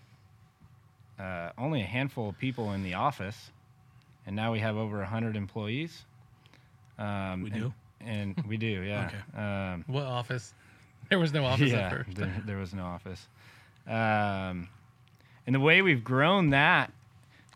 uh, 1.18 1.50
only 1.58 1.82
a 1.82 1.86
handful 1.86 2.28
of 2.28 2.38
people 2.38 2.72
in 2.72 2.84
the 2.84 2.94
office, 2.94 3.50
and 4.24 4.36
now 4.36 4.52
we 4.52 4.60
have 4.60 4.76
over 4.76 5.04
hundred 5.04 5.36
employees. 5.36 6.04
Um, 6.98 7.42
We 7.42 7.50
and- 7.50 7.60
do? 7.60 7.74
and 8.00 8.44
we 8.46 8.56
do, 8.56 8.66
yeah. 8.86 9.10
Um, 9.34 9.84
What 9.88 10.04
office? 10.04 10.54
There 11.08 11.20
was 11.20 11.32
no 11.32 11.44
office 11.44 11.70
yeah, 11.70 11.86
at 11.86 11.92
first. 11.92 12.16
There, 12.16 12.42
there 12.46 12.56
was 12.56 12.74
no 12.74 12.82
office. 12.84 13.28
Um, 13.86 14.68
and 15.46 15.54
the 15.54 15.60
way 15.60 15.82
we've 15.82 16.04
grown 16.04 16.50
that, 16.50 16.92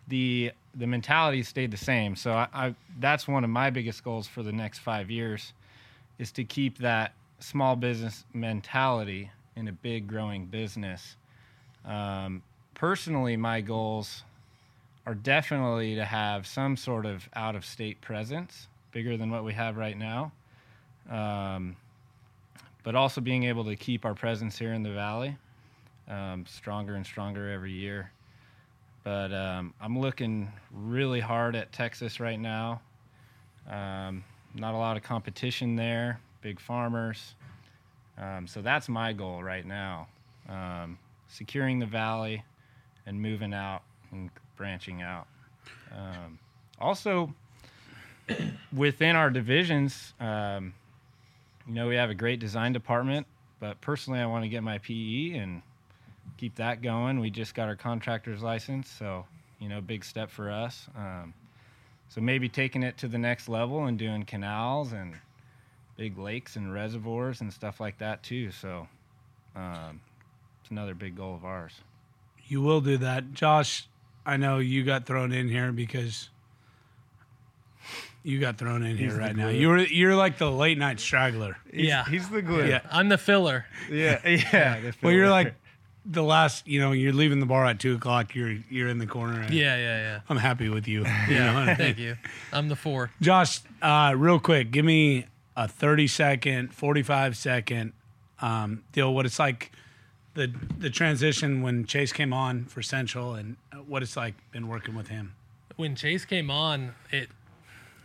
the 0.09 0.53
the 0.75 0.87
mentality 0.87 1.43
stayed 1.43 1.73
the 1.73 1.77
same. 1.77 2.15
So 2.15 2.33
I, 2.33 2.49
I 2.55 2.75
that's 2.99 3.27
one 3.27 3.45
of 3.45 3.51
my 3.51 3.71
biggest 3.71 4.05
goals 4.05 4.27
for 4.29 4.43
the 4.43 4.53
next 4.53 4.79
five 4.79 5.11
years, 5.11 5.53
is 6.19 6.31
to 6.33 6.45
keep 6.45 6.79
that 6.79 7.13
small 7.41 7.77
business 7.77 8.25
mentality 8.33 9.31
in 9.57 9.69
a 9.69 9.73
big 9.73 10.07
growing 10.07 10.47
business. 10.47 11.17
Um, 11.85 12.43
personally, 12.75 13.37
my 13.37 13.61
goals 13.61 14.23
are 15.07 15.15
definitely 15.15 15.97
to 15.97 16.05
have 16.05 16.47
some 16.47 16.77
sort 16.77 17.07
of 17.07 17.29
out 17.35 17.57
of 17.57 17.65
state 17.65 18.01
presence, 18.01 18.69
bigger 18.93 19.17
than 19.17 19.31
what 19.31 19.45
we 19.45 19.55
have 19.55 19.77
right 19.77 19.99
now. 19.99 20.33
Um, 21.11 21.77
but 22.83 22.95
also 22.95 23.21
being 23.21 23.45
able 23.45 23.65
to 23.65 23.77
keep 23.77 24.05
our 24.05 24.15
presence 24.15 24.59
here 24.59 24.73
in 24.73 24.83
the 24.83 24.93
valley 24.93 25.37
um, 26.11 26.45
stronger 26.47 26.95
and 26.97 27.07
stronger 27.07 27.51
every 27.51 27.73
year. 27.73 28.13
But 29.05 29.33
um, 29.33 29.73
I'm 29.81 29.99
looking 29.99 30.53
really 30.71 31.21
hard 31.21 31.57
at 31.57 31.73
Texas 31.73 32.21
right 32.21 32.39
now. 32.39 32.83
Um, 33.71 34.25
not 34.55 34.75
a 34.75 34.77
lot 34.77 34.97
of 34.97 35.03
competition 35.03 35.77
there, 35.77 36.21
big 36.43 36.61
farmers. 36.61 37.35
Um, 38.19 38.47
so 38.47 38.61
that's 38.61 38.89
my 38.89 39.15
goal 39.15 39.43
right 39.43 39.65
now 39.65 40.09
um, 40.49 40.99
securing 41.29 41.79
the 41.79 41.87
valley 41.87 42.45
and 43.07 43.21
moving 43.21 43.55
out 43.55 43.83
and 44.13 44.29
branching 44.57 45.01
out. 45.01 45.27
Um, 45.97 46.39
also, 46.79 47.33
within 48.77 49.17
our 49.17 49.31
divisions, 49.31 50.13
you 50.21 51.75
know, 51.75 51.89
we 51.89 51.95
have 51.95 52.11
a 52.11 52.15
great 52.15 52.41
design 52.41 52.73
department 52.73 53.27
but 53.61 53.81
personally, 53.83 54.21
I 54.21 54.27
want 54.27 54.45
to 54.45 54.49
get 54.49 54.63
my 54.63 54.79
PE 54.79 55.35
and 55.35 55.63
keep 56.41 56.55
that 56.55 56.81
going. 56.81 57.21
We 57.21 57.29
just 57.29 57.55
got 57.55 57.69
our 57.69 57.77
contractor's 57.77 58.43
license, 58.43 58.89
so 58.89 59.27
you 59.59 59.69
know, 59.69 59.83
big 59.83 60.03
step 60.03 60.31
for 60.31 60.51
us. 60.51 60.89
Um, 60.97 61.35
so 62.09 62.23
maybe 62.23 62.49
taking 62.49 62.83
it 62.83 62.97
to 62.99 63.09
the 63.09 63.19
next 63.19 63.47
level 63.47 63.85
and 63.85 63.99
doing 63.99 64.25
canals 64.25 64.93
and 64.93 65.15
big 65.99 66.17
lakes 66.17 66.57
and 66.57 66.73
reservoirs 66.73 67.43
and 67.43 67.53
stuff 67.53 67.79
like 67.79 67.99
that 67.99 68.23
too. 68.23 68.51
So 68.53 68.89
um, 69.55 70.01
it's 70.63 70.71
another 70.71 70.95
big 70.95 71.15
goal 71.15 71.35
of 71.35 71.45
ours. 71.45 71.75
You 72.49 72.63
will 72.63 72.81
do 72.81 72.97
that, 72.97 73.35
Josh. 73.35 73.87
I 74.25 74.39
know 74.39 74.59
you 74.59 74.83
got 74.83 75.05
thrown 75.05 75.33
in 75.33 75.47
here 75.47 75.73
because 75.73 76.31
you 78.23 78.41
got 78.41 78.57
thrown 78.57 78.83
in 78.83 78.97
here 78.97 79.13
the 79.13 79.19
right 79.19 79.37
now. 79.37 79.49
You're 79.49 79.79
you're 79.79 80.17
like 80.17 80.39
the 80.39 80.51
late 80.51 80.79
night 80.79 81.01
straggler. 81.01 81.59
yeah. 81.71 82.07
he's 82.07 82.31
the 82.31 82.41
glue. 82.41 82.67
Yeah. 82.67 82.81
I'm 82.91 83.11
the 83.11 83.19
filler. 83.19 83.67
yeah, 83.91 84.21
yeah. 84.27 84.81
the 84.81 84.95
Well, 85.03 85.13
you're 85.13 85.31
like 85.31 85.55
the 86.05 86.23
last. 86.23 86.67
You 86.67 86.81
know, 86.81 86.93
you're 86.93 87.13
leaving 87.13 87.41
the 87.41 87.47
bar 87.47 87.67
at 87.67 87.79
two 87.81 87.95
o'clock. 87.95 88.35
You're 88.35 88.57
you're 88.71 88.89
in 88.89 88.99
the 88.99 89.07
corner. 89.07 89.41
and 89.41 89.53
Yeah, 89.53 89.77
yeah, 89.77 90.21
I'm 90.29 90.37
happy 90.37 90.69
with 90.69 90.89
you. 90.89 91.03
yeah. 91.05 91.29
You 91.29 91.35
know 91.35 91.45
Yeah. 91.45 91.59
I 91.59 91.67
mean? 91.67 91.77
Thank 91.77 91.99
you. 91.99 92.17
I'm 92.53 92.69
the 92.69 92.77
four. 92.77 93.11
Josh, 93.21 93.61
uh, 93.83 94.15
real 94.17 94.39
quick, 94.39 94.71
give 94.71 94.85
me 94.85 95.27
a 95.57 95.69
30 95.69 96.07
second, 96.07 96.73
45 96.73 97.37
second 97.37 97.93
um, 98.41 98.83
deal. 98.93 99.13
What 99.13 99.27
it's 99.27 99.39
like 99.39 99.73
the 100.35 100.53
the 100.79 100.91
transition 100.91 101.63
when 101.63 101.85
Chase 101.85 102.13
came 102.13 102.33
on 102.33 102.65
for 102.67 102.83
Central, 102.83 103.35
and 103.35 103.57
what 103.87 104.03
it's 104.03 104.17
like 104.17 104.35
been 104.53 104.69
working 104.69 104.95
with 104.95 105.09
him. 105.09 105.35
when 105.77 105.95
Chase 105.97 106.25
came 106.25 106.51
on, 106.51 106.95
it. 107.11 107.29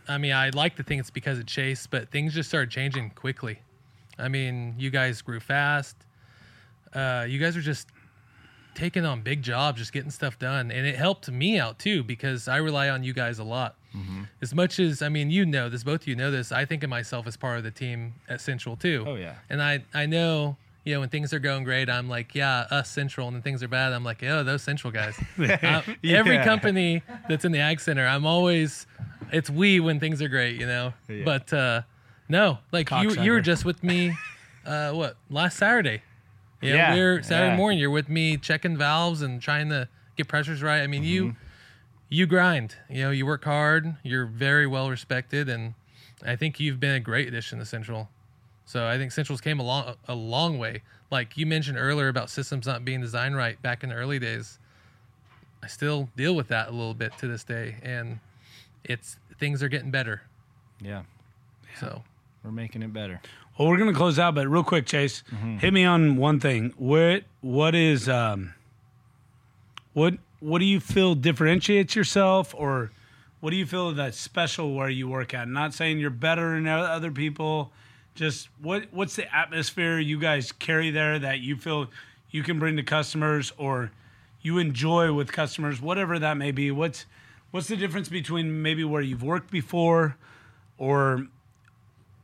I 0.08 0.18
mean, 0.18 0.32
I 0.32 0.50
like 0.50 0.76
to 0.76 0.84
think 0.84 1.00
it's 1.00 1.10
because 1.10 1.38
of 1.38 1.46
Chase, 1.46 1.86
but 1.88 2.10
things 2.10 2.32
just 2.34 2.48
started 2.48 2.70
changing 2.70 3.10
quickly. 3.10 3.58
I 4.18 4.28
mean, 4.28 4.74
you 4.78 4.88
guys 4.90 5.20
grew 5.20 5.40
fast. 5.40 5.96
Uh, 6.96 7.24
you 7.28 7.38
guys 7.38 7.56
are 7.56 7.60
just 7.60 7.88
taking 8.74 9.04
on 9.06 9.22
big 9.22 9.42
jobs, 9.42 9.78
just 9.78 9.92
getting 9.92 10.10
stuff 10.10 10.38
done, 10.38 10.70
and 10.70 10.86
it 10.86 10.96
helped 10.96 11.30
me 11.30 11.58
out 11.58 11.78
too 11.78 12.02
because 12.02 12.48
I 12.48 12.56
rely 12.58 12.88
on 12.88 13.02
you 13.04 13.12
guys 13.12 13.38
a 13.38 13.44
lot. 13.44 13.76
As 14.42 14.54
much 14.54 14.78
as 14.78 15.00
I 15.00 15.08
mean, 15.08 15.30
you 15.30 15.46
know 15.46 15.70
this, 15.70 15.82
both 15.82 16.02
of 16.02 16.06
you 16.08 16.16
know 16.16 16.30
this. 16.30 16.52
I 16.52 16.66
think 16.66 16.82
of 16.84 16.90
myself 16.90 17.26
as 17.26 17.34
part 17.38 17.56
of 17.56 17.64
the 17.64 17.70
team 17.70 18.12
at 18.28 18.42
Central 18.42 18.76
too. 18.76 19.04
Oh, 19.06 19.14
yeah. 19.14 19.36
and 19.48 19.62
I 19.62 19.84
I 19.94 20.04
know. 20.06 20.56
You 20.84 20.94
know, 20.94 21.00
when 21.00 21.08
things 21.08 21.32
are 21.32 21.40
going 21.40 21.64
great, 21.64 21.90
I'm 21.90 22.08
like, 22.08 22.32
yeah, 22.36 22.66
us 22.70 22.88
Central, 22.88 23.26
and 23.26 23.34
when 23.34 23.42
things 23.42 23.60
are 23.62 23.66
bad, 23.68 23.92
I'm 23.92 24.04
like, 24.04 24.22
oh, 24.22 24.44
those 24.44 24.62
Central 24.62 24.92
guys. 24.92 25.18
Uh, 25.38 25.82
Every 26.04 26.34
Yeah. 26.36 26.44
company 26.44 27.02
that's 27.28 27.44
in 27.44 27.50
the 27.50 27.58
Ag 27.58 27.80
Center, 27.80 28.06
I'm 28.06 28.24
always, 28.24 28.86
it's 29.32 29.50
we 29.50 29.80
when 29.80 29.98
things 29.98 30.22
are 30.22 30.28
great, 30.28 30.60
you 30.60 30.66
know. 30.66 30.92
Yeah. 31.08 31.24
But 31.24 31.52
uh, 31.52 31.82
no, 32.28 32.58
like 32.70 32.88
you, 32.92 33.14
you 33.20 33.32
were 33.32 33.40
just 33.40 33.64
with 33.64 33.82
me, 33.82 34.12
uh, 34.64 34.92
what 34.92 35.16
last 35.28 35.56
Saturday? 35.56 36.02
You 36.66 36.72
know, 36.72 36.78
Yeah, 36.78 36.94
we 36.94 37.00
we're 37.00 37.22
Saturday 37.22 37.52
yeah. 37.52 37.56
morning. 37.56 37.78
You're 37.78 37.90
with 37.90 38.08
me 38.08 38.36
checking 38.36 38.76
valves 38.76 39.22
and 39.22 39.40
trying 39.40 39.68
to 39.70 39.88
get 40.16 40.28
pressures 40.28 40.62
right. 40.62 40.80
I 40.82 40.86
mean, 40.86 41.04
you, 41.04 41.24
Mm-hmm. 41.24 41.36
you 42.08 42.26
grind. 42.26 42.76
You 42.88 43.02
know, 43.04 43.10
you 43.10 43.26
work 43.26 43.44
hard. 43.44 43.96
You're 44.02 44.26
very 44.26 44.66
well 44.66 44.90
respected, 44.90 45.48
and 45.48 45.74
I 46.24 46.36
think 46.36 46.58
you've 46.60 46.80
been 46.80 46.94
a 46.94 47.00
great 47.00 47.28
addition 47.28 47.58
to 47.58 47.64
Central. 47.64 48.08
So 48.64 48.86
I 48.86 48.98
think 48.98 49.12
Central's 49.12 49.40
came 49.40 49.60
a 49.60 49.62
long, 49.62 49.94
a 50.08 50.14
long 50.14 50.58
way. 50.58 50.82
Like 51.10 51.36
you 51.36 51.46
mentioned 51.46 51.78
earlier 51.78 52.08
about 52.08 52.30
systems 52.30 52.66
not 52.66 52.84
being 52.84 53.00
designed 53.00 53.36
right 53.36 53.60
back 53.62 53.84
in 53.84 53.90
the 53.90 53.94
early 53.94 54.18
days. 54.18 54.58
I 55.62 55.68
still 55.68 56.08
deal 56.16 56.34
with 56.34 56.48
that 56.48 56.68
a 56.68 56.72
little 56.72 56.94
bit 56.94 57.16
to 57.18 57.28
this 57.28 57.44
day, 57.44 57.76
and 57.82 58.18
it's 58.84 59.18
things 59.38 59.62
are 59.62 59.68
getting 59.68 59.90
better. 59.90 60.22
yeah, 60.80 61.02
So 61.78 62.02
we're 62.42 62.50
making 62.50 62.82
it 62.82 62.92
better. 62.92 63.20
Well, 63.58 63.68
we're 63.68 63.78
gonna 63.78 63.94
close 63.94 64.18
out, 64.18 64.34
but 64.34 64.46
real 64.48 64.64
quick, 64.64 64.86
Chase, 64.86 65.22
Mm-hmm. 65.34 65.58
hit 65.58 65.72
me 65.72 65.84
on 65.84 66.16
one 66.16 66.40
thing. 66.40 66.74
What 66.76 67.24
what 67.40 67.74
is 67.74 68.08
um 68.08 68.54
what 69.92 70.14
what 70.40 70.58
do 70.58 70.64
you 70.66 70.80
feel 70.80 71.14
differentiates 71.14 71.96
yourself, 71.96 72.54
or 72.56 72.90
what 73.40 73.50
do 73.50 73.56
you 73.56 73.66
feel 73.66 73.92
that's 73.92 74.18
special 74.20 74.74
where 74.74 74.88
you 74.90 75.08
work 75.08 75.32
at? 75.34 75.48
Not 75.48 75.72
saying 75.74 75.98
you're 75.98 76.10
better 76.10 76.54
than 76.54 76.66
other 76.68 77.10
people, 77.10 77.72
just 78.14 78.48
what 78.60 78.84
what's 78.92 79.16
the 79.16 79.34
atmosphere 79.34 79.98
you 79.98 80.18
guys 80.18 80.52
carry 80.52 80.90
there 80.90 81.18
that 81.18 81.40
you 81.40 81.56
feel 81.56 81.88
you 82.30 82.42
can 82.42 82.58
bring 82.58 82.76
to 82.76 82.82
customers 82.82 83.52
or 83.56 83.90
you 84.42 84.58
enjoy 84.58 85.12
with 85.12 85.32
customers, 85.32 85.80
whatever 85.80 86.18
that 86.18 86.36
may 86.36 86.50
be. 86.50 86.70
What's 86.70 87.06
what's 87.50 87.68
the 87.68 87.76
difference 87.76 88.10
between 88.10 88.60
maybe 88.62 88.84
where 88.84 89.00
you've 89.02 89.22
worked 89.22 89.50
before 89.50 90.16
or 90.76 91.26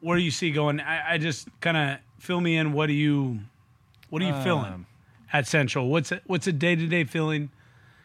where 0.02 0.18
do 0.18 0.22
you 0.22 0.30
see 0.30 0.50
going? 0.50 0.80
I, 0.80 1.14
I 1.14 1.18
just 1.18 1.48
kind 1.60 1.76
of 1.76 1.98
fill 2.18 2.40
me 2.40 2.56
in. 2.56 2.72
What 2.74 2.88
do 2.88 2.92
you, 2.92 3.38
what 4.10 4.20
are 4.20 4.26
you 4.26 4.34
feeling 4.42 4.72
Um, 4.72 4.86
at 5.32 5.46
Central? 5.46 5.88
What's 5.88 6.12
a, 6.12 6.20
what's 6.26 6.46
a 6.46 6.52
day 6.52 6.76
to 6.76 6.86
day 6.86 7.04
feeling? 7.04 7.48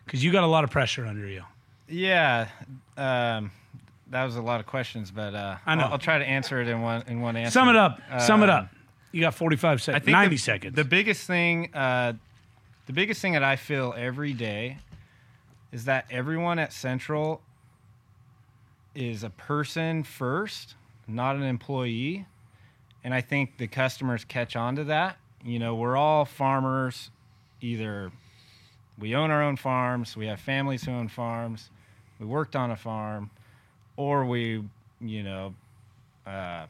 Because 0.06 0.24
you 0.24 0.32
got 0.32 0.44
a 0.46 0.48
lot 0.48 0.64
of 0.64 0.70
pressure 0.70 1.06
under 1.06 1.28
you. 1.28 1.44
Yeah, 1.90 2.48
um, 2.96 3.52
that 4.10 4.24
was 4.24 4.36
a 4.38 4.42
lot 4.42 4.60
of 4.62 4.66
questions, 4.66 5.12
but 5.12 5.36
uh, 5.36 5.58
I 5.66 5.76
know. 5.76 5.84
I'll, 5.84 5.94
I'll 5.94 6.00
try 6.00 6.18
to 6.18 6.26
answer 6.26 6.62
it 6.62 6.68
in 6.70 6.82
one 6.82 7.04
in 7.08 7.20
one 7.20 7.36
answer. 7.36 7.52
Sum 7.52 7.68
it 7.68 7.76
up. 7.76 8.00
Sum 8.22 8.42
it 8.44 8.50
Um, 8.50 8.64
up. 8.66 8.70
You 9.12 9.22
got 9.22 9.34
forty 9.34 9.56
five 9.58 9.82
seconds. 9.82 10.08
Ninety 10.08 10.36
the, 10.36 10.42
seconds. 10.42 10.76
The 10.76 10.86
biggest 10.86 11.26
thing, 11.28 11.74
uh, 11.74 12.14
the 12.86 12.94
biggest 12.94 13.22
thing 13.22 13.34
that 13.34 13.44
I 13.44 13.56
feel 13.58 13.94
every 13.98 14.34
day 14.34 14.78
is 15.72 15.86
that 15.86 16.06
everyone 16.10 16.60
at 16.60 16.72
Central 16.72 17.42
is 18.96 19.24
a 19.24 19.30
person 19.30 20.04
first, 20.04 20.76
not 21.08 21.36
an 21.36 21.44
employee, 21.44 22.26
and 23.04 23.14
I 23.14 23.22
think 23.22 23.58
the 23.58 23.68
customers 23.68 24.26
catch 24.26 24.56
on 24.56 24.76
to 24.76 24.84
that. 24.86 25.18
You 25.44 25.60
know, 25.60 25.76
we're 25.76 25.96
all 25.96 26.26
farmers. 26.26 27.10
Either 27.62 28.12
we 29.00 29.16
own 29.16 29.32
our 29.32 29.42
own 29.42 29.56
farms, 29.56 30.18
we 30.18 30.28
have 30.28 30.40
families 30.40 30.84
who 30.84 30.92
own 30.92 31.08
farms, 31.08 31.70
we 32.20 32.26
worked 32.26 32.56
on 32.56 32.72
a 32.72 32.76
farm, 32.76 33.30
or 33.96 34.26
we, 34.26 34.64
you 35.00 35.24
know, 35.24 35.56
uh, 36.26 36.66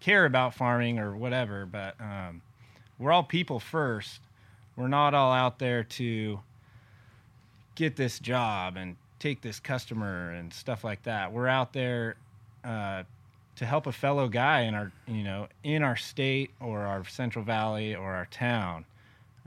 care 0.00 0.24
about 0.24 0.54
farming 0.54 0.98
or 0.98 1.16
whatever, 1.16 1.66
but 1.66 1.94
um, 2.00 2.40
we're 2.98 3.12
all 3.12 3.22
people 3.22 3.60
first. 3.60 4.20
We're 4.76 4.88
not 4.88 5.14
all 5.14 5.32
out 5.32 5.58
there 5.58 5.82
to 5.84 6.40
get 7.74 7.96
this 7.96 8.18
job 8.18 8.76
and 8.76 8.96
take 9.18 9.40
this 9.40 9.60
customer 9.60 10.30
and 10.32 10.52
stuff 10.52 10.84
like 10.84 11.02
that. 11.04 11.32
We're 11.32 11.48
out 11.48 11.72
there 11.72 12.16
uh, 12.64 13.02
to 13.58 13.66
help 13.66 13.88
a 13.88 13.92
fellow 13.92 14.28
guy 14.28 14.60
in 14.60 14.74
our, 14.74 14.92
you 15.08 15.24
know, 15.24 15.48
in 15.64 15.82
our 15.82 15.96
state 15.96 16.50
or 16.60 16.82
our 16.82 17.04
Central 17.04 17.44
Valley 17.44 17.96
or 17.96 18.14
our 18.14 18.26
town. 18.26 18.84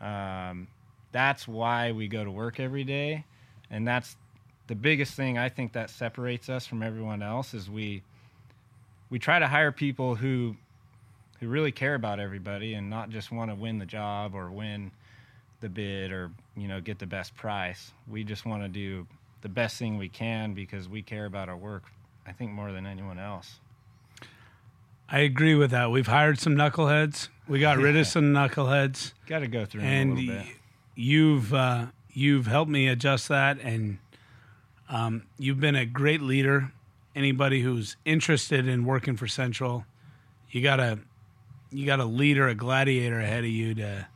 Um, 0.01 0.67
that's 1.13 1.47
why 1.47 1.93
we 1.93 2.09
go 2.09 2.21
to 2.23 2.29
work 2.29 2.59
every 2.59 2.83
day, 2.83 3.23
and 3.69 3.87
that's 3.87 4.17
the 4.67 4.75
biggest 4.75 5.13
thing 5.13 5.37
I 5.37 5.47
think 5.47 5.71
that 5.73 5.89
separates 5.89 6.49
us 6.49 6.67
from 6.67 6.83
everyone 6.83 7.21
else 7.21 7.53
is 7.53 7.69
we 7.69 8.03
we 9.09 9.17
try 9.17 9.39
to 9.39 9.47
hire 9.47 9.71
people 9.71 10.15
who 10.15 10.55
who 11.39 11.47
really 11.47 11.71
care 11.71 11.95
about 11.95 12.19
everybody 12.19 12.73
and 12.73 12.89
not 12.89 13.09
just 13.09 13.31
want 13.31 13.49
to 13.49 13.55
win 13.55 13.79
the 13.79 13.85
job 13.85 14.35
or 14.35 14.51
win 14.51 14.91
the 15.61 15.69
bid 15.69 16.11
or 16.11 16.31
you 16.57 16.67
know 16.67 16.81
get 16.81 16.99
the 16.99 17.05
best 17.05 17.33
price. 17.35 17.93
We 18.09 18.25
just 18.25 18.45
want 18.45 18.63
to 18.63 18.69
do 18.69 19.07
the 19.41 19.49
best 19.49 19.77
thing 19.77 19.97
we 19.97 20.09
can 20.09 20.53
because 20.53 20.89
we 20.89 21.01
care 21.01 21.25
about 21.25 21.47
our 21.47 21.57
work. 21.57 21.83
I 22.27 22.33
think 22.33 22.51
more 22.51 22.73
than 22.73 22.85
anyone 22.85 23.17
else. 23.17 23.61
I 25.11 25.19
agree 25.19 25.55
with 25.55 25.71
that. 25.71 25.91
We've 25.91 26.07
hired 26.07 26.39
some 26.39 26.55
knuckleheads. 26.55 27.27
We 27.47 27.59
got 27.59 27.77
rid 27.77 27.97
of 27.97 28.07
some 28.07 28.31
knuckleheads, 28.33 29.11
Got 29.27 29.39
to 29.39 29.47
go 29.47 29.65
through 29.65 29.81
and 29.81 30.15
little 30.15 30.35
bit. 30.35 30.45
y- 30.45 30.51
you've 30.95 31.53
uh, 31.53 31.87
you've 32.13 32.47
helped 32.47 32.71
me 32.71 32.87
adjust 32.87 33.27
that, 33.27 33.59
and 33.59 33.97
um, 34.89 35.23
you've 35.37 35.59
been 35.59 35.75
a 35.75 35.85
great 35.85 36.21
leader. 36.21 36.71
Anybody 37.13 37.61
who's 37.61 37.97
interested 38.05 38.67
in 38.69 38.85
working 38.85 39.17
for 39.17 39.27
Central, 39.27 39.85
you 40.49 40.61
got 40.63 40.79
a 40.79 40.99
you 41.71 41.85
got 41.85 41.99
a 41.99 42.05
leader, 42.05 42.47
a 42.47 42.55
gladiator 42.55 43.19
ahead 43.19 43.43
of 43.43 43.49
you 43.49 43.73
to 43.75 44.07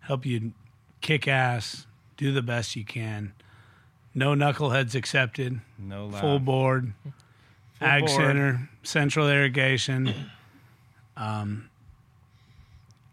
help 0.00 0.26
you 0.26 0.52
kick 1.00 1.28
ass, 1.28 1.86
do 2.16 2.32
the 2.32 2.42
best 2.42 2.74
you 2.74 2.84
can. 2.84 3.32
No 4.16 4.32
knuckleheads 4.34 4.96
accepted. 4.96 5.60
No. 5.78 6.10
Full 6.10 6.40
board. 6.40 6.92
Ag 7.80 8.00
board. 8.00 8.10
Center, 8.10 8.68
Central 8.82 9.28
Irrigation. 9.28 10.12
Um, 11.20 11.68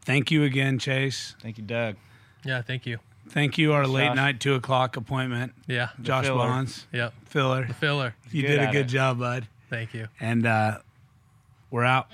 thank 0.04 0.32
you 0.32 0.44
again, 0.44 0.80
Chase. 0.80 1.36
Thank 1.42 1.58
you, 1.58 1.64
Doug. 1.64 1.96
yeah, 2.46 2.62
thank 2.62 2.86
you. 2.86 3.00
Thank 3.30 3.58
you, 3.58 3.74
our 3.74 3.86
late 3.86 4.14
night 4.16 4.40
two 4.40 4.54
o'clock 4.54 4.96
appointment, 4.96 5.52
Yeah, 5.68 5.90
Josh 6.02 6.24
filler. 6.26 6.38
Bonds, 6.48 6.88
yep. 6.94 7.14
filler. 7.26 7.68
Filler. 7.68 8.16
You 8.32 8.44
good 8.44 8.48
did 8.48 8.60
a 8.62 8.72
good 8.72 8.86
it. 8.86 8.90
job, 8.90 9.20
bud. 9.20 9.48
Thank 9.70 9.94
you. 9.94 10.08
And 10.22 10.46
uh, 10.46 10.80
we're 11.70 11.84
out. 11.84 12.08